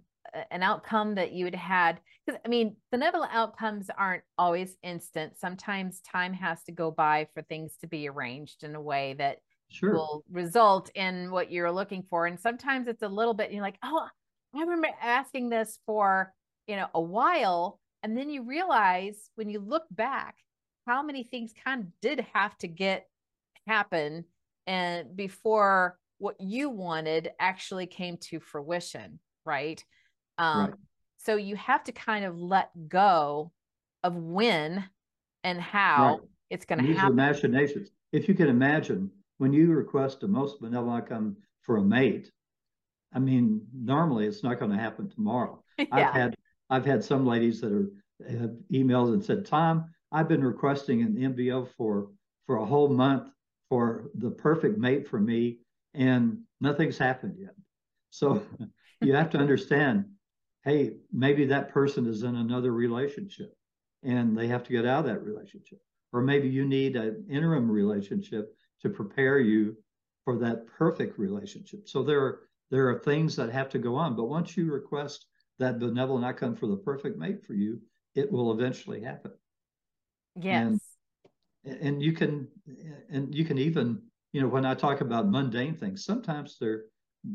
an 0.50 0.62
outcome 0.62 1.14
that 1.14 1.32
you 1.32 1.46
had 1.46 1.54
had 1.54 2.00
because 2.26 2.38
i 2.44 2.48
mean 2.48 2.76
benevolent 2.92 3.32
outcomes 3.32 3.86
aren't 3.96 4.22
always 4.36 4.76
instant 4.82 5.32
sometimes 5.38 6.02
time 6.02 6.34
has 6.34 6.62
to 6.62 6.70
go 6.70 6.90
by 6.90 7.26
for 7.32 7.40
things 7.44 7.72
to 7.80 7.86
be 7.86 8.06
arranged 8.06 8.62
in 8.62 8.74
a 8.74 8.80
way 8.80 9.14
that 9.16 9.38
sure. 9.70 9.94
will 9.94 10.22
result 10.30 10.90
in 10.94 11.30
what 11.30 11.50
you're 11.50 11.72
looking 11.72 12.04
for 12.10 12.26
and 12.26 12.38
sometimes 12.38 12.88
it's 12.88 13.02
a 13.02 13.08
little 13.08 13.32
bit 13.32 13.50
you're 13.50 13.62
like 13.62 13.78
oh 13.82 14.06
I 14.54 14.60
remember 14.60 14.88
asking 15.00 15.50
this 15.50 15.78
for, 15.86 16.32
you 16.66 16.76
know, 16.76 16.86
a 16.94 17.00
while. 17.00 17.80
And 18.02 18.16
then 18.16 18.30
you 18.30 18.44
realize 18.44 19.30
when 19.34 19.50
you 19.50 19.60
look 19.60 19.84
back 19.90 20.36
how 20.86 21.02
many 21.02 21.22
things 21.22 21.52
kind 21.64 21.82
of 21.82 21.86
did 22.00 22.26
have 22.32 22.56
to 22.58 22.68
get 22.68 23.06
happen 23.66 24.24
and 24.68 25.16
before 25.16 25.98
what 26.18 26.36
you 26.38 26.68
wanted 26.68 27.30
actually 27.40 27.86
came 27.86 28.18
to 28.18 28.38
fruition, 28.38 29.18
right? 29.46 29.82
Um, 30.36 30.60
right. 30.60 30.74
So 31.16 31.36
you 31.36 31.56
have 31.56 31.82
to 31.84 31.92
kind 31.92 32.26
of 32.26 32.38
let 32.38 32.70
go 32.88 33.50
of 34.04 34.14
when 34.14 34.84
and 35.42 35.60
how 35.60 36.18
right. 36.18 36.28
it's 36.50 36.66
going 36.66 36.84
to 36.84 36.92
happen. 36.92 37.12
imaginations. 37.12 37.90
If 38.12 38.28
you 38.28 38.34
can 38.34 38.48
imagine, 38.48 39.10
when 39.38 39.54
you 39.54 39.72
request 39.72 40.22
a 40.22 40.28
most 40.28 40.60
benevolent 40.60 41.04
outcome 41.04 41.36
for 41.62 41.78
a 41.78 41.82
mate, 41.82 42.30
I 43.14 43.20
mean, 43.20 43.62
normally 43.72 44.26
it's 44.26 44.42
not 44.44 44.58
going 44.58 44.70
to 44.70 44.76
happen 44.76 45.08
tomorrow. 45.08 45.64
yeah. 45.78 45.86
I've 45.90 46.12
had 46.12 46.34
I've 46.68 46.84
had 46.84 47.02
some 47.02 47.24
ladies 47.24 47.62
that 47.62 47.72
are 47.72 47.88
have 48.28 48.50
emailed 48.70 49.14
and 49.14 49.24
said, 49.24 49.46
Tom, 49.46 49.86
I've 50.12 50.28
been 50.28 50.44
requesting 50.44 51.00
an 51.00 51.16
MBO 51.16 51.68
for 51.76 52.10
for 52.46 52.56
a 52.56 52.66
whole 52.66 52.88
month 52.88 53.30
for 53.68 54.10
the 54.14 54.30
perfect 54.30 54.78
mate 54.78 55.08
for 55.08 55.20
me, 55.20 55.58
and 55.94 56.38
nothing's 56.60 56.98
happened 56.98 57.36
yet. 57.38 57.54
So 58.10 58.42
you 59.00 59.14
have 59.14 59.30
to 59.30 59.38
understand, 59.38 60.06
hey, 60.64 60.94
maybe 61.12 61.46
that 61.46 61.70
person 61.70 62.06
is 62.06 62.22
in 62.22 62.36
another 62.36 62.72
relationship 62.72 63.54
and 64.02 64.36
they 64.36 64.46
have 64.48 64.62
to 64.64 64.72
get 64.72 64.86
out 64.86 65.00
of 65.00 65.06
that 65.06 65.22
relationship. 65.22 65.80
Or 66.12 66.22
maybe 66.22 66.48
you 66.48 66.64
need 66.64 66.96
an 66.96 67.26
interim 67.30 67.70
relationship 67.70 68.54
to 68.82 68.88
prepare 68.88 69.38
you 69.38 69.76
for 70.24 70.38
that 70.38 70.66
perfect 70.66 71.18
relationship. 71.18 71.88
So 71.88 72.02
there 72.02 72.20
are 72.20 72.40
there 72.70 72.88
are 72.88 72.98
things 72.98 73.34
that 73.36 73.50
have 73.50 73.70
to 73.70 73.78
go 73.78 73.94
on. 73.94 74.14
But 74.14 74.24
once 74.24 74.56
you 74.56 74.70
request 74.70 75.26
that 75.58 75.78
benevolent 75.78 76.24
outcome 76.24 76.54
for 76.54 76.66
the 76.66 76.76
perfect 76.76 77.18
mate 77.18 77.44
for 77.46 77.54
you, 77.54 77.80
it 78.14 78.30
will 78.30 78.52
eventually 78.52 79.00
happen. 79.00 79.32
Yes. 80.36 80.66
And, 80.66 80.80
and 81.80 82.02
you 82.02 82.12
can 82.12 82.48
and 83.10 83.34
you 83.34 83.44
can 83.44 83.58
even, 83.58 84.02
you 84.32 84.40
know, 84.40 84.48
when 84.48 84.64
I 84.64 84.74
talk 84.74 85.00
about 85.00 85.28
mundane 85.28 85.74
things, 85.74 86.04
sometimes 86.04 86.56
they're 86.60 86.84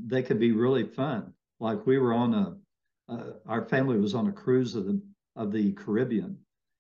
they 0.06 0.24
can 0.24 0.40
be 0.40 0.52
really 0.52 0.86
fun. 0.86 1.34
Like 1.60 1.86
we 1.86 1.98
were 1.98 2.14
on 2.14 2.34
a 2.34 2.58
uh, 3.10 3.34
our 3.48 3.66
family 3.66 3.98
was 3.98 4.16
on 4.16 4.28
a 4.28 4.32
cruise 4.32 4.76
of 4.76 4.86
the 4.86 5.02
of 5.36 5.52
the 5.52 5.74
Caribbean, 5.74 6.38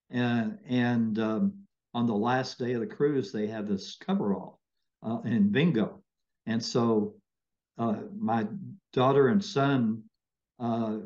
and 0.09 0.57
and 0.67 1.19
um, 1.19 1.53
on 1.93 2.07
the 2.07 2.13
last 2.15 2.59
day 2.59 2.73
of 2.73 2.81
the 2.81 2.87
cruise 2.87 3.31
they 3.31 3.47
had 3.47 3.67
this 3.67 3.95
coverall 3.95 4.59
uh, 5.03 5.19
and 5.25 5.51
bingo, 5.51 6.01
and 6.45 6.63
so 6.63 7.15
uh, 7.77 7.97
my 8.17 8.45
daughter 8.93 9.29
and 9.29 9.43
son, 9.43 10.03
uh, 10.59 10.97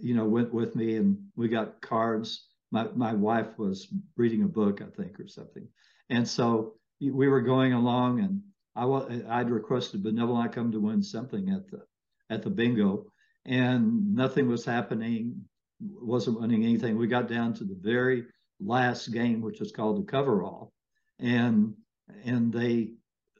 you 0.00 0.14
know, 0.14 0.24
went 0.24 0.52
with 0.52 0.76
me 0.76 0.96
and 0.96 1.18
we 1.36 1.48
got 1.48 1.80
cards. 1.80 2.48
My 2.72 2.88
my 2.94 3.12
wife 3.12 3.58
was 3.58 3.92
reading 4.16 4.42
a 4.42 4.48
book, 4.48 4.80
I 4.82 4.86
think, 4.86 5.20
or 5.20 5.28
something, 5.28 5.68
and 6.08 6.26
so 6.26 6.74
we 7.00 7.28
were 7.28 7.42
going 7.42 7.74
along, 7.74 8.20
and 8.20 8.42
I 8.74 8.84
I'd 9.28 9.50
requested 9.50 10.02
benevolent 10.02 10.52
come 10.52 10.72
to 10.72 10.80
win 10.80 11.02
something 11.02 11.50
at 11.50 11.68
the 11.68 11.84
at 12.30 12.42
the 12.42 12.50
bingo, 12.50 13.12
and 13.44 14.14
nothing 14.14 14.48
was 14.48 14.64
happening, 14.64 15.44
wasn't 15.80 16.40
winning 16.40 16.64
anything. 16.64 16.96
We 16.96 17.06
got 17.06 17.28
down 17.28 17.52
to 17.54 17.64
the 17.64 17.78
very 17.78 18.24
last 18.58 19.12
game, 19.12 19.42
which 19.42 19.60
was 19.60 19.70
called 19.70 20.00
the 20.00 20.10
coverall, 20.10 20.72
and 21.18 21.74
and 22.24 22.52
they 22.52 22.94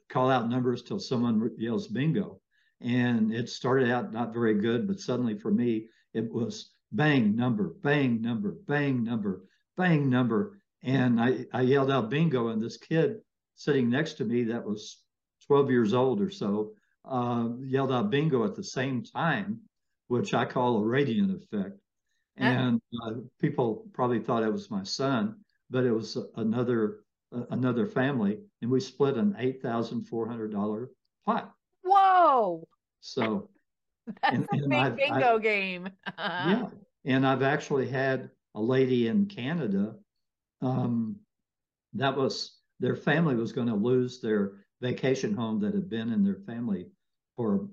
call 0.09 0.29
out 0.29 0.49
numbers 0.49 0.83
till 0.83 0.99
someone 0.99 1.49
yells 1.57 1.87
bingo, 1.87 2.39
and 2.81 3.33
it 3.33 3.49
started 3.49 3.89
out 3.89 4.13
not 4.13 4.33
very 4.33 4.61
good, 4.61 4.87
but 4.87 4.99
suddenly 4.99 5.39
for 5.39 5.51
me, 5.51 5.89
it 6.13 6.31
was 6.31 6.69
bang 6.93 7.35
number, 7.35 7.75
bang 7.81 8.21
number, 8.21 8.51
bang 8.67 9.03
number, 9.03 9.43
bang 9.75 10.09
number. 10.09 10.59
And 10.83 11.19
I, 11.19 11.45
I 11.51 11.61
yelled 11.61 11.91
out 11.91 12.09
bingo, 12.09 12.49
and 12.49 12.61
this 12.61 12.77
kid 12.77 13.17
sitting 13.55 13.89
next 13.89 14.13
to 14.13 14.25
me 14.25 14.45
that 14.45 14.63
was 14.63 15.01
12 15.47 15.71
years 15.71 15.93
old 15.93 16.21
or 16.21 16.29
so 16.29 16.73
uh, 17.05 17.49
yelled 17.61 17.91
out 17.91 18.09
bingo 18.09 18.45
at 18.45 18.55
the 18.55 18.63
same 18.63 19.03
time, 19.03 19.59
which 20.07 20.33
I 20.33 20.45
call 20.45 20.77
a 20.77 20.83
radiant 20.83 21.31
effect. 21.31 21.79
And 22.37 22.81
uh, 23.05 23.13
people 23.39 23.85
probably 23.93 24.19
thought 24.19 24.43
it 24.43 24.51
was 24.51 24.71
my 24.71 24.83
son, 24.83 25.35
but 25.69 25.83
it 25.83 25.91
was 25.91 26.17
another 26.35 27.01
uh, 27.35 27.43
another 27.51 27.85
family, 27.85 28.39
and 28.61 28.71
we 28.71 28.79
split 28.79 29.17
an 29.17 29.35
eight 29.37 29.61
thousand 29.61 30.05
four 30.05 30.27
hundred 30.27 30.51
dollar 30.51 30.89
pot. 31.27 31.53
Whoa! 31.83 32.67
So 33.01 33.49
that's 34.21 34.35
and, 34.35 34.45
a 34.45 34.47
and 34.53 34.69
big 34.69 34.79
I've, 34.79 34.95
bingo 34.95 35.35
I've, 35.35 35.43
game. 35.43 35.89
yeah, 36.17 36.65
and 37.05 37.25
I've 37.25 37.43
actually 37.43 37.87
had 37.87 38.29
a 38.55 38.61
lady 38.61 39.07
in 39.07 39.25
Canada. 39.25 39.95
Um, 40.61 41.17
that 41.93 42.15
was 42.15 42.57
their 42.79 42.95
family 42.95 43.35
was 43.35 43.51
going 43.51 43.67
to 43.67 43.75
lose 43.75 44.21
their 44.21 44.53
vacation 44.81 45.33
home 45.33 45.59
that 45.61 45.73
had 45.73 45.89
been 45.89 46.11
in 46.11 46.23
their 46.23 46.39
family 46.45 46.87
for 47.35 47.67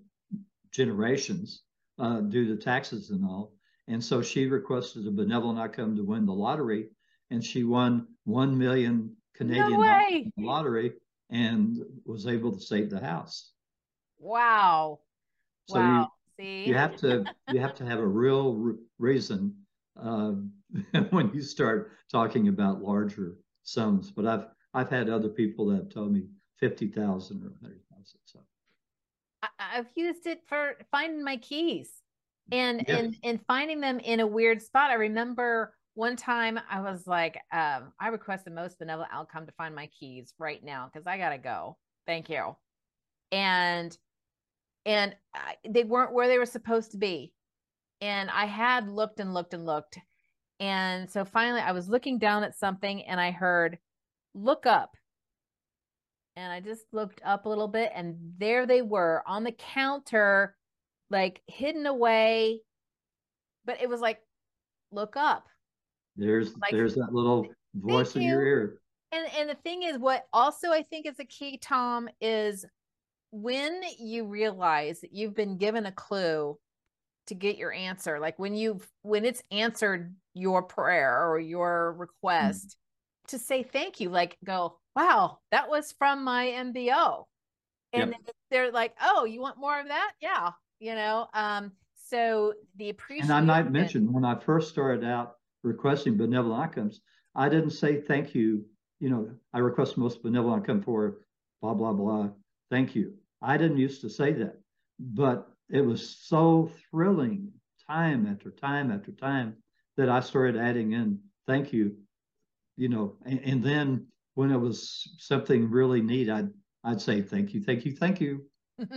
generations 0.73 1.63
uh, 1.99 2.21
due 2.21 2.47
to 2.47 2.63
taxes 2.63 3.11
and 3.11 3.25
all. 3.25 3.53
And 3.89 4.03
so 4.03 4.23
she 4.23 4.47
requested 4.47 5.07
a 5.07 5.11
benevolent 5.11 5.59
outcome 5.59 5.97
to 5.97 6.05
win 6.05 6.27
the 6.27 6.33
lottery, 6.33 6.91
and 7.31 7.45
she 7.45 7.65
won 7.65 8.07
one 8.25 8.57
million 8.57 9.17
Canadian 9.35 9.81
no 9.81 9.85
dollars 9.85 10.05
in 10.11 10.33
the 10.37 10.45
lottery 10.45 10.93
and 11.31 11.79
was 12.05 12.27
able 12.27 12.53
to 12.53 12.61
save 12.61 12.91
the 12.91 13.01
house. 13.01 13.53
Wow. 14.19 15.01
So 15.69 15.81
wow. 15.81 16.13
You, 16.41 16.65
See? 16.65 16.69
you 16.69 16.75
have 16.75 16.97
to 16.97 17.25
you 17.49 17.61
have 17.61 17.75
to 17.75 17.85
have 17.85 17.99
a 17.99 18.07
real 18.07 18.55
re- 18.55 18.79
reason 18.99 19.55
uh, 20.01 20.33
when 21.11 21.31
you 21.35 21.43
start 21.43 21.93
talking 22.11 22.49
about 22.49 22.83
larger 22.83 23.37
sums. 23.63 24.11
But 24.11 24.27
I've 24.27 24.47
I've 24.75 24.91
had 24.91 25.09
other 25.09 25.29
people 25.29 25.67
that 25.67 25.77
have 25.77 25.89
told 25.89 26.13
me 26.13 26.25
fifty 26.59 26.89
thousand 26.89 27.43
or 27.45 27.53
hundred 27.63 27.81
thousand. 27.91 28.21
So 28.25 28.41
I've 29.59 29.89
used 29.95 30.27
it 30.27 30.43
for 30.47 30.75
finding 30.91 31.25
my 31.25 31.37
keys 31.37 31.91
and 32.53 32.85
yes. 32.87 32.99
and 32.99 33.17
and 33.23 33.41
finding 33.47 33.81
them 33.81 33.99
in 34.01 34.21
a 34.21 34.27
weird 34.27 34.63
spot. 34.63 34.91
I 34.91 34.95
remember 34.95 35.75
one 35.95 36.17
time 36.17 36.59
I 36.71 36.81
was 36.81 37.07
like, 37.07 37.37
um, 37.53 37.93
I 38.01 38.09
request 38.09 38.45
the 38.45 38.51
most 38.51 38.79
benevolent 38.79 39.11
outcome 39.13 39.47
to 39.47 39.53
find 39.53 39.75
my 39.75 39.89
keys 39.89 40.35
right 40.39 40.63
now 40.63 40.91
because 40.93 41.07
I 41.07 41.19
gotta 41.19 41.39
go. 41.39 41.77
Thank 42.07 42.29
you. 42.29 42.57
And 43.33 43.97
and 44.87 45.15
I, 45.35 45.57
they 45.69 45.85
weren't 45.85 46.13
where 46.13 46.29
they 46.29 46.39
were 46.39 46.47
supposed 46.47 46.93
to 46.93 46.99
be. 46.99 47.33
And 48.01 48.31
I 48.31 48.47
had 48.47 48.89
looked 48.89 49.21
and 49.21 49.35
looked 49.35 49.55
and 49.55 49.67
looked. 49.67 49.99
And 50.59 51.11
so 51.11 51.25
finally 51.25 51.61
I 51.61 51.73
was 51.73 51.89
looking 51.89 52.19
down 52.19 52.45
at 52.45 52.59
something 52.59 53.03
and 53.03 53.21
I 53.21 53.31
heard, 53.31 53.79
look 54.35 54.67
up. 54.67 54.97
And 56.37 56.53
I 56.53 56.61
just 56.61 56.85
looked 56.93 57.21
up 57.25 57.45
a 57.45 57.49
little 57.49 57.69
bit 57.69 57.93
and 57.95 58.17
there 58.39 58.67
they 58.67 58.83
were 58.83 59.23
on 59.27 59.45
the 59.45 59.53
counter, 59.53 60.57
like 61.11 61.43
hidden 61.47 61.87
away. 61.87 62.61
But 63.65 63.83
it 63.83 63.89
was 63.89 64.01
like, 64.01 64.21
look 64.91 65.17
up. 65.17 65.47
There's 66.17 66.57
like, 66.57 66.73
there's 66.73 66.95
that 66.95 67.13
little 67.13 67.47
voice 67.75 68.17
in 68.17 68.23
you. 68.23 68.31
your 68.31 68.47
ear. 68.47 68.81
And 69.13 69.27
and 69.37 69.51
the 69.51 69.55
thing 69.57 69.83
is 69.83 69.99
what 69.99 70.27
also 70.33 70.71
I 70.71 70.83
think 70.83 71.07
is 71.07 71.19
a 71.19 71.25
key, 71.25 71.59
Tom, 71.59 72.09
is 72.21 72.65
when 73.31 73.81
you 73.99 74.25
realize 74.27 75.01
that 75.01 75.13
you've 75.13 75.35
been 75.35 75.57
given 75.57 75.87
a 75.87 75.93
clue 75.93 76.59
to 77.27 77.35
get 77.35 77.57
your 77.57 77.73
answer 77.73 78.19
like 78.19 78.39
when 78.39 78.55
you've 78.55 78.89
when 79.03 79.25
it's 79.25 79.43
answered 79.53 80.15
your 80.35 80.63
prayer 80.63 81.29
or 81.29 81.39
your 81.39 81.93
request 81.93 82.67
mm-hmm. 82.67 83.29
to 83.29 83.39
say 83.39 83.63
thank 83.63 84.01
you 84.01 84.09
like 84.09 84.37
go 84.45 84.77
wow 84.97 85.39
that 85.53 85.69
was 85.69 85.95
from 85.97 86.25
my 86.25 86.47
mbo 86.47 87.25
and 87.93 88.11
yep. 88.11 88.35
they're 88.51 88.73
like 88.73 88.95
oh 89.01 89.25
you 89.25 89.41
want 89.41 89.59
more 89.59 89.79
of 89.79 89.87
that 89.87 90.13
yeah 90.21 90.51
you 90.81 90.95
know 90.95 91.29
um 91.33 91.71
so 92.09 92.53
the 92.77 92.91
appreciation 92.91 93.31
and 93.31 93.51
i 93.53 93.63
might 93.63 93.71
mention 93.71 94.13
when 94.13 94.25
i 94.25 94.35
first 94.35 94.69
started 94.69 95.05
out 95.05 95.37
requesting 95.63 96.17
benevolent 96.17 96.61
outcomes 96.61 97.01
i 97.37 97.49
didn't 97.49 97.71
say 97.71 98.01
thank 98.01 98.35
you 98.35 98.65
you 98.99 99.09
know 99.09 99.31
i 99.55 99.59
request 99.59 99.97
most 99.97 100.21
benevolent 100.21 100.63
outcome 100.63 100.83
for 100.83 101.19
blah 101.63 101.75
blah 101.75 101.93
blah 101.93 102.29
thank 102.71 102.97
you 102.97 103.15
I 103.43 103.57
didn't 103.57 103.79
used 103.79 104.01
to 104.03 104.11
say 104.11 104.33
that, 104.35 104.61
but 104.99 105.49
it 105.69 105.81
was 105.81 106.19
so 106.21 106.71
thrilling 106.91 107.53
time 107.87 108.27
after 108.27 108.51
time 108.51 108.91
after 108.91 109.13
time 109.13 109.57
that 109.97 110.09
I 110.09 110.21
started 110.21 110.57
adding 110.57 110.93
in 110.93 111.19
thank 111.47 111.73
you, 111.73 111.97
you 112.77 112.89
know, 112.89 113.17
and, 113.25 113.41
and 113.41 113.65
then 113.65 114.07
when 114.35 114.51
it 114.51 114.59
was 114.59 115.17
something 115.19 115.71
really 115.71 116.01
neat, 116.01 116.29
I'd 116.31 116.51
I'd 116.85 117.01
say 117.01 117.21
thank 117.21 117.53
you, 117.53 117.61
thank 117.61 117.85
you, 117.85 117.93
thank 117.93 118.21
you. 118.21 118.47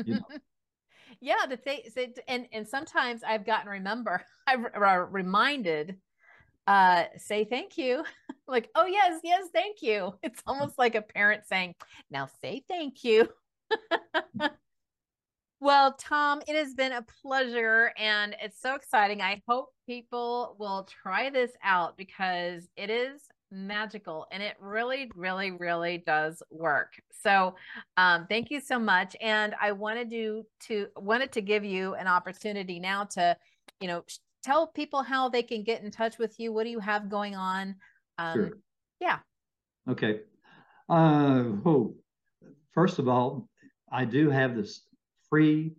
you 0.05 0.15
know. 0.15 0.27
yeah, 1.21 1.45
they, 1.65 1.89
they 1.95 2.13
and 2.27 2.47
and 2.51 2.67
sometimes 2.67 3.23
I've 3.23 3.45
gotten 3.45 3.69
remember 3.69 4.23
I've 4.47 4.65
uh, 4.75 5.05
reminded 5.09 5.97
uh 6.65 7.03
say 7.17 7.43
thank 7.43 7.77
you 7.77 8.05
like 8.47 8.69
oh 8.75 8.85
yes 8.85 9.19
yes 9.21 9.49
thank 9.53 9.81
you 9.81 10.13
it's 10.23 10.41
almost 10.47 10.79
like 10.79 10.95
a 10.95 11.01
parent 11.01 11.43
saying 11.45 11.75
now 12.09 12.29
say 12.41 12.63
thank 12.69 13.03
you 13.03 13.27
Well, 15.63 15.93
Tom, 15.93 16.41
it 16.45 16.57
has 16.57 16.73
been 16.73 16.91
a 16.91 17.05
pleasure 17.21 17.93
and 17.97 18.35
it's 18.43 18.59
so 18.59 18.75
exciting. 18.75 19.21
I 19.21 19.41
hope 19.47 19.69
people 19.87 20.57
will 20.59 20.85
try 21.01 21.29
this 21.29 21.51
out 21.63 21.95
because 21.95 22.67
it 22.75 22.89
is 22.89 23.21
magical 23.49 24.27
and 24.29 24.43
it 24.43 24.55
really, 24.59 25.09
really, 25.15 25.51
really 25.51 26.03
does 26.05 26.43
work. 26.51 26.91
So, 27.21 27.55
um, 27.95 28.25
thank 28.27 28.51
you 28.51 28.59
so 28.59 28.77
much. 28.77 29.15
And 29.21 29.55
I 29.57 29.71
wanted 29.71 30.11
you 30.11 30.45
to 30.67 30.87
wanted 30.97 31.31
to 31.31 31.41
give 31.41 31.63
you 31.63 31.93
an 31.93 32.07
opportunity 32.07 32.77
now 32.77 33.05
to, 33.11 33.37
you 33.79 33.87
know, 33.87 34.03
tell 34.43 34.67
people 34.67 35.01
how 35.01 35.29
they 35.29 35.43
can 35.43 35.63
get 35.63 35.81
in 35.81 35.91
touch 35.91 36.17
with 36.17 36.37
you. 36.41 36.51
What 36.51 36.65
do 36.65 36.71
you 36.71 36.79
have 36.79 37.09
going 37.09 37.37
on? 37.37 37.75
Um, 38.17 38.33
Sure. 38.33 38.51
Yeah. 38.99 39.19
Okay. 39.89 40.19
Uh, 40.89 41.45
oh, 41.65 41.95
first 42.73 42.99
of 42.99 43.07
all, 43.07 43.47
I 43.93 44.05
do 44.05 44.31
have 44.31 44.55
this 44.55 44.81
free 45.29 45.75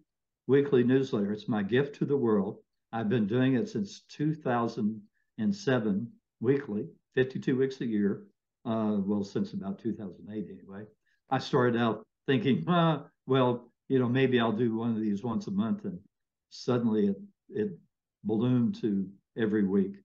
weekly 0.47 0.85
newsletter. 0.85 1.33
It's 1.33 1.49
my 1.49 1.65
gift 1.65 1.97
to 1.97 2.05
the 2.05 2.17
world. 2.17 2.59
I've 2.93 3.09
been 3.09 3.27
doing 3.27 3.55
it 3.55 3.69
since 3.69 4.03
2007, 4.09 6.13
weekly, 6.41 6.87
52 7.17 7.57
weeks 7.57 7.81
a 7.81 7.87
year. 7.87 8.23
Uh, 8.65 8.99
well, 9.01 9.25
since 9.25 9.53
about 9.53 9.81
2008 9.81 10.47
anyway. 10.49 10.87
I 11.29 11.39
started 11.39 11.77
out 11.79 12.07
thinking, 12.27 12.65
well, 13.27 13.69
you 13.89 13.99
know, 13.99 14.09
maybe 14.09 14.39
I'll 14.39 14.53
do 14.53 14.77
one 14.77 14.91
of 14.91 15.01
these 15.01 15.25
once 15.25 15.49
a 15.49 15.51
month, 15.51 15.85
and 15.85 15.99
suddenly 16.51 17.09
it 17.09 17.17
it 17.51 17.77
ballooned 18.23 18.77
to 18.77 19.11
every 19.37 19.65
week. 19.65 19.97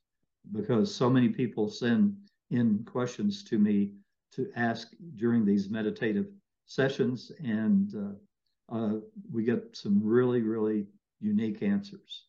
because 0.51 0.93
so 0.93 1.09
many 1.09 1.29
people 1.29 1.69
send 1.69 2.15
in 2.51 2.83
questions 2.85 3.43
to 3.43 3.57
me 3.59 3.91
to 4.33 4.49
ask 4.55 4.89
during 5.15 5.45
these 5.45 5.69
meditative 5.69 6.27
sessions, 6.65 7.31
and 7.43 7.95
uh, 7.95 8.75
uh, 8.75 8.99
we 9.31 9.43
get 9.43 9.75
some 9.75 10.01
really, 10.03 10.41
really 10.41 10.85
unique 11.19 11.63
answers. 11.63 12.25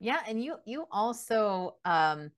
Yeah, 0.00 0.22
and 0.26 0.42
you 0.42 0.56
you 0.66 0.86
also 0.90 1.76
um 1.84 2.30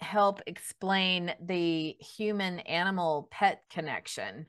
help 0.00 0.40
explain 0.46 1.34
the 1.40 1.96
human 2.00 2.60
animal 2.60 3.28
pet 3.30 3.62
connection, 3.70 4.46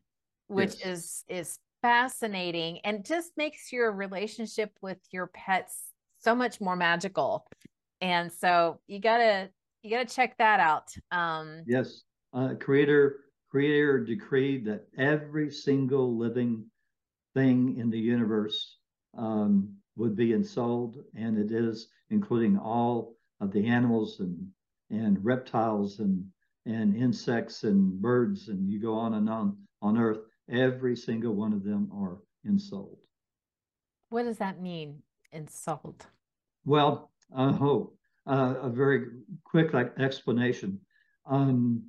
which 0.47 0.83
Yes. 0.83 0.85
is 0.85 1.25
is 1.27 1.59
fascinating 1.87 2.79
and 2.83 3.05
just 3.05 3.31
makes 3.37 3.71
your 3.71 3.93
relationship 3.93 4.71
with 4.81 4.97
your 5.11 5.27
pets 5.27 5.93
so 6.19 6.35
much 6.35 6.59
more 6.59 6.75
magical. 6.75 7.47
And 8.01 8.29
so 8.29 8.81
you 8.87 8.99
gotta 8.99 9.49
you 9.83 9.89
gotta 9.91 10.13
check 10.13 10.37
that 10.37 10.59
out. 10.59 10.89
Um 11.11 11.63
Yes, 11.65 12.03
uh, 12.33 12.55
creator 12.59 13.21
creator 13.49 14.03
decreed 14.03 14.65
that 14.65 14.87
every 14.97 15.49
single 15.49 16.17
living 16.17 16.65
thing 17.33 17.77
in 17.77 17.89
the 17.89 17.99
universe 17.99 18.79
um, 19.17 19.73
would 19.95 20.15
be 20.17 20.33
ensouled, 20.33 20.97
and 21.15 21.37
it 21.37 21.53
is, 21.53 21.87
including 22.09 22.57
all 22.57 23.15
of 23.39 23.53
the 23.53 23.65
animals 23.65 24.19
and 24.19 24.45
and 24.89 25.23
reptiles 25.23 25.99
and 25.99 26.25
and 26.65 26.97
insects 26.97 27.63
and 27.63 28.01
birds, 28.01 28.49
and 28.49 28.69
you 28.69 28.81
go 28.81 28.93
on 28.93 29.13
and 29.13 29.29
on 29.29 29.57
on 29.81 29.97
Earth. 29.97 30.19
Every 30.49 30.95
single 30.95 31.33
one 31.33 31.53
of 31.53 31.63
them 31.63 31.89
are 31.93 32.19
ensouled. 32.45 32.99
what 34.09 34.23
does 34.23 34.37
that 34.37 34.61
mean? 34.61 35.01
Ensouled. 35.33 36.05
Well, 36.65 37.11
uh, 37.35 37.57
oh, 37.59 37.93
uh, 38.25 38.55
a 38.61 38.69
very 38.69 39.07
quick 39.43 39.73
like, 39.73 39.93
explanation. 39.99 40.79
Um, 41.25 41.83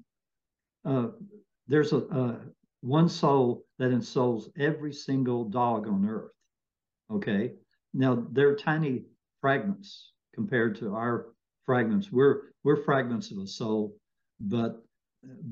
uh, 0.85 1.09
there's 1.69 1.93
a 1.93 1.99
uh, 2.09 2.37
one 2.81 3.09
soul 3.09 3.65
that 3.79 3.93
ensouls 3.93 4.51
every 4.59 4.93
single 4.93 5.45
dog 5.45 5.87
on 5.87 6.09
earth. 6.09 6.33
Okay, 7.11 7.53
now 7.95 8.27
they're 8.33 8.57
tiny 8.57 9.05
fragments 9.41 10.13
compared 10.35 10.77
to 10.77 10.95
our 10.95 11.27
fragments. 11.65 12.11
We're 12.11 12.53
we're 12.65 12.83
fragments 12.83 13.31
of 13.31 13.39
a 13.39 13.47
soul, 13.47 13.97
but 14.41 14.83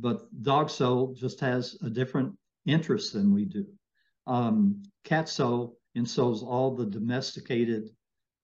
but 0.00 0.26
dog 0.42 0.70
soul 0.70 1.14
just 1.14 1.40
has 1.40 1.76
a 1.82 1.90
different 1.90 2.36
interest 2.66 3.12
than 3.12 3.32
we 3.32 3.44
do. 3.44 3.66
Um, 4.26 4.82
cat 5.04 5.28
soul 5.28 5.78
ensouls 5.94 6.42
all 6.42 6.74
the 6.74 6.86
domesticated 6.86 7.90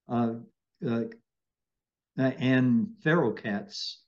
uh, 0.09 0.35
uh, 0.87 1.05
and 2.17 2.89
feral 3.03 3.33
cats 3.33 4.03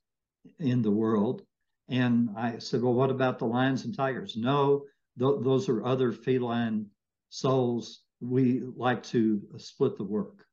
in 0.59 0.83
the 0.83 0.90
world. 0.90 1.42
And 1.88 2.31
I 2.37 2.59
said, 2.59 2.83
well, 2.83 2.94
what 2.94 3.11
about 3.11 3.38
the 3.38 3.46
lions 3.46 3.85
and 3.85 3.94
tigers? 3.94 4.37
No, 4.37 4.85
th- 5.18 5.40
those 5.42 5.68
are 5.68 5.85
other 5.85 6.12
feline 6.12 6.87
souls. 7.29 8.03
We 8.20 8.62
like 8.77 9.03
to 9.05 9.42
split 9.59 9.96
the 9.98 10.05
work, 10.05 10.46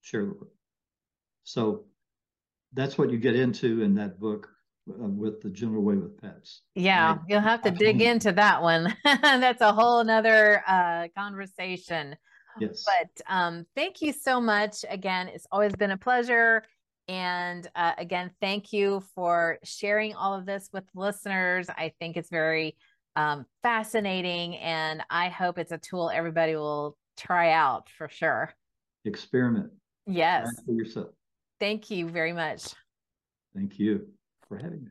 share 0.00 0.24
the 0.24 0.32
work. 0.32 0.50
So 1.44 1.84
that's 2.72 2.98
what 2.98 3.10
you 3.10 3.18
get 3.18 3.36
into 3.36 3.82
in 3.82 3.94
that 3.94 4.18
book 4.18 4.48
uh, 4.48 4.55
with 4.86 5.40
the 5.40 5.50
Gentle 5.50 5.82
Way 5.82 5.96
with 5.96 6.20
pets. 6.20 6.62
Yeah, 6.74 7.12
Right. 7.12 7.20
you'll 7.28 7.40
have 7.40 7.62
to 7.62 7.70
dig 7.70 8.00
into 8.00 8.32
that 8.32 8.62
one. 8.62 8.96
That's 9.04 9.60
a 9.60 9.72
whole 9.72 10.02
nother 10.04 10.62
uh, 10.66 11.08
conversation. 11.16 12.16
Yes. 12.58 12.84
But 12.86 13.22
um, 13.28 13.66
thank 13.74 14.00
you 14.00 14.12
so 14.12 14.40
much. 14.40 14.84
Again, 14.88 15.28
it's 15.28 15.46
always 15.50 15.74
been 15.74 15.90
a 15.90 15.96
pleasure. 15.96 16.62
And 17.08 17.68
uh, 17.76 17.92
again, 17.98 18.30
thank 18.40 18.72
you 18.72 19.02
for 19.14 19.58
sharing 19.62 20.14
all 20.14 20.34
of 20.34 20.46
this 20.46 20.70
with 20.72 20.84
listeners. 20.94 21.68
I 21.68 21.92
think 22.00 22.16
it's 22.16 22.30
very 22.30 22.76
um, 23.14 23.46
fascinating, 23.62 24.56
and 24.56 25.02
I 25.10 25.28
hope 25.28 25.58
it's 25.58 25.72
a 25.72 25.78
tool 25.78 26.10
everybody 26.12 26.56
will 26.56 26.96
try 27.16 27.52
out 27.52 27.88
for 27.90 28.08
sure. 28.08 28.52
Experiment. 29.04 29.70
Yes. 30.06 30.44
Try 30.44 30.64
for 30.66 30.72
yourself. 30.72 31.08
Thank 31.60 31.90
you 31.90 32.08
very 32.08 32.32
much. 32.32 32.74
Thank 33.54 33.78
you 33.78 34.06
for 34.48 34.56
having 34.56 34.84
me. 34.84 34.90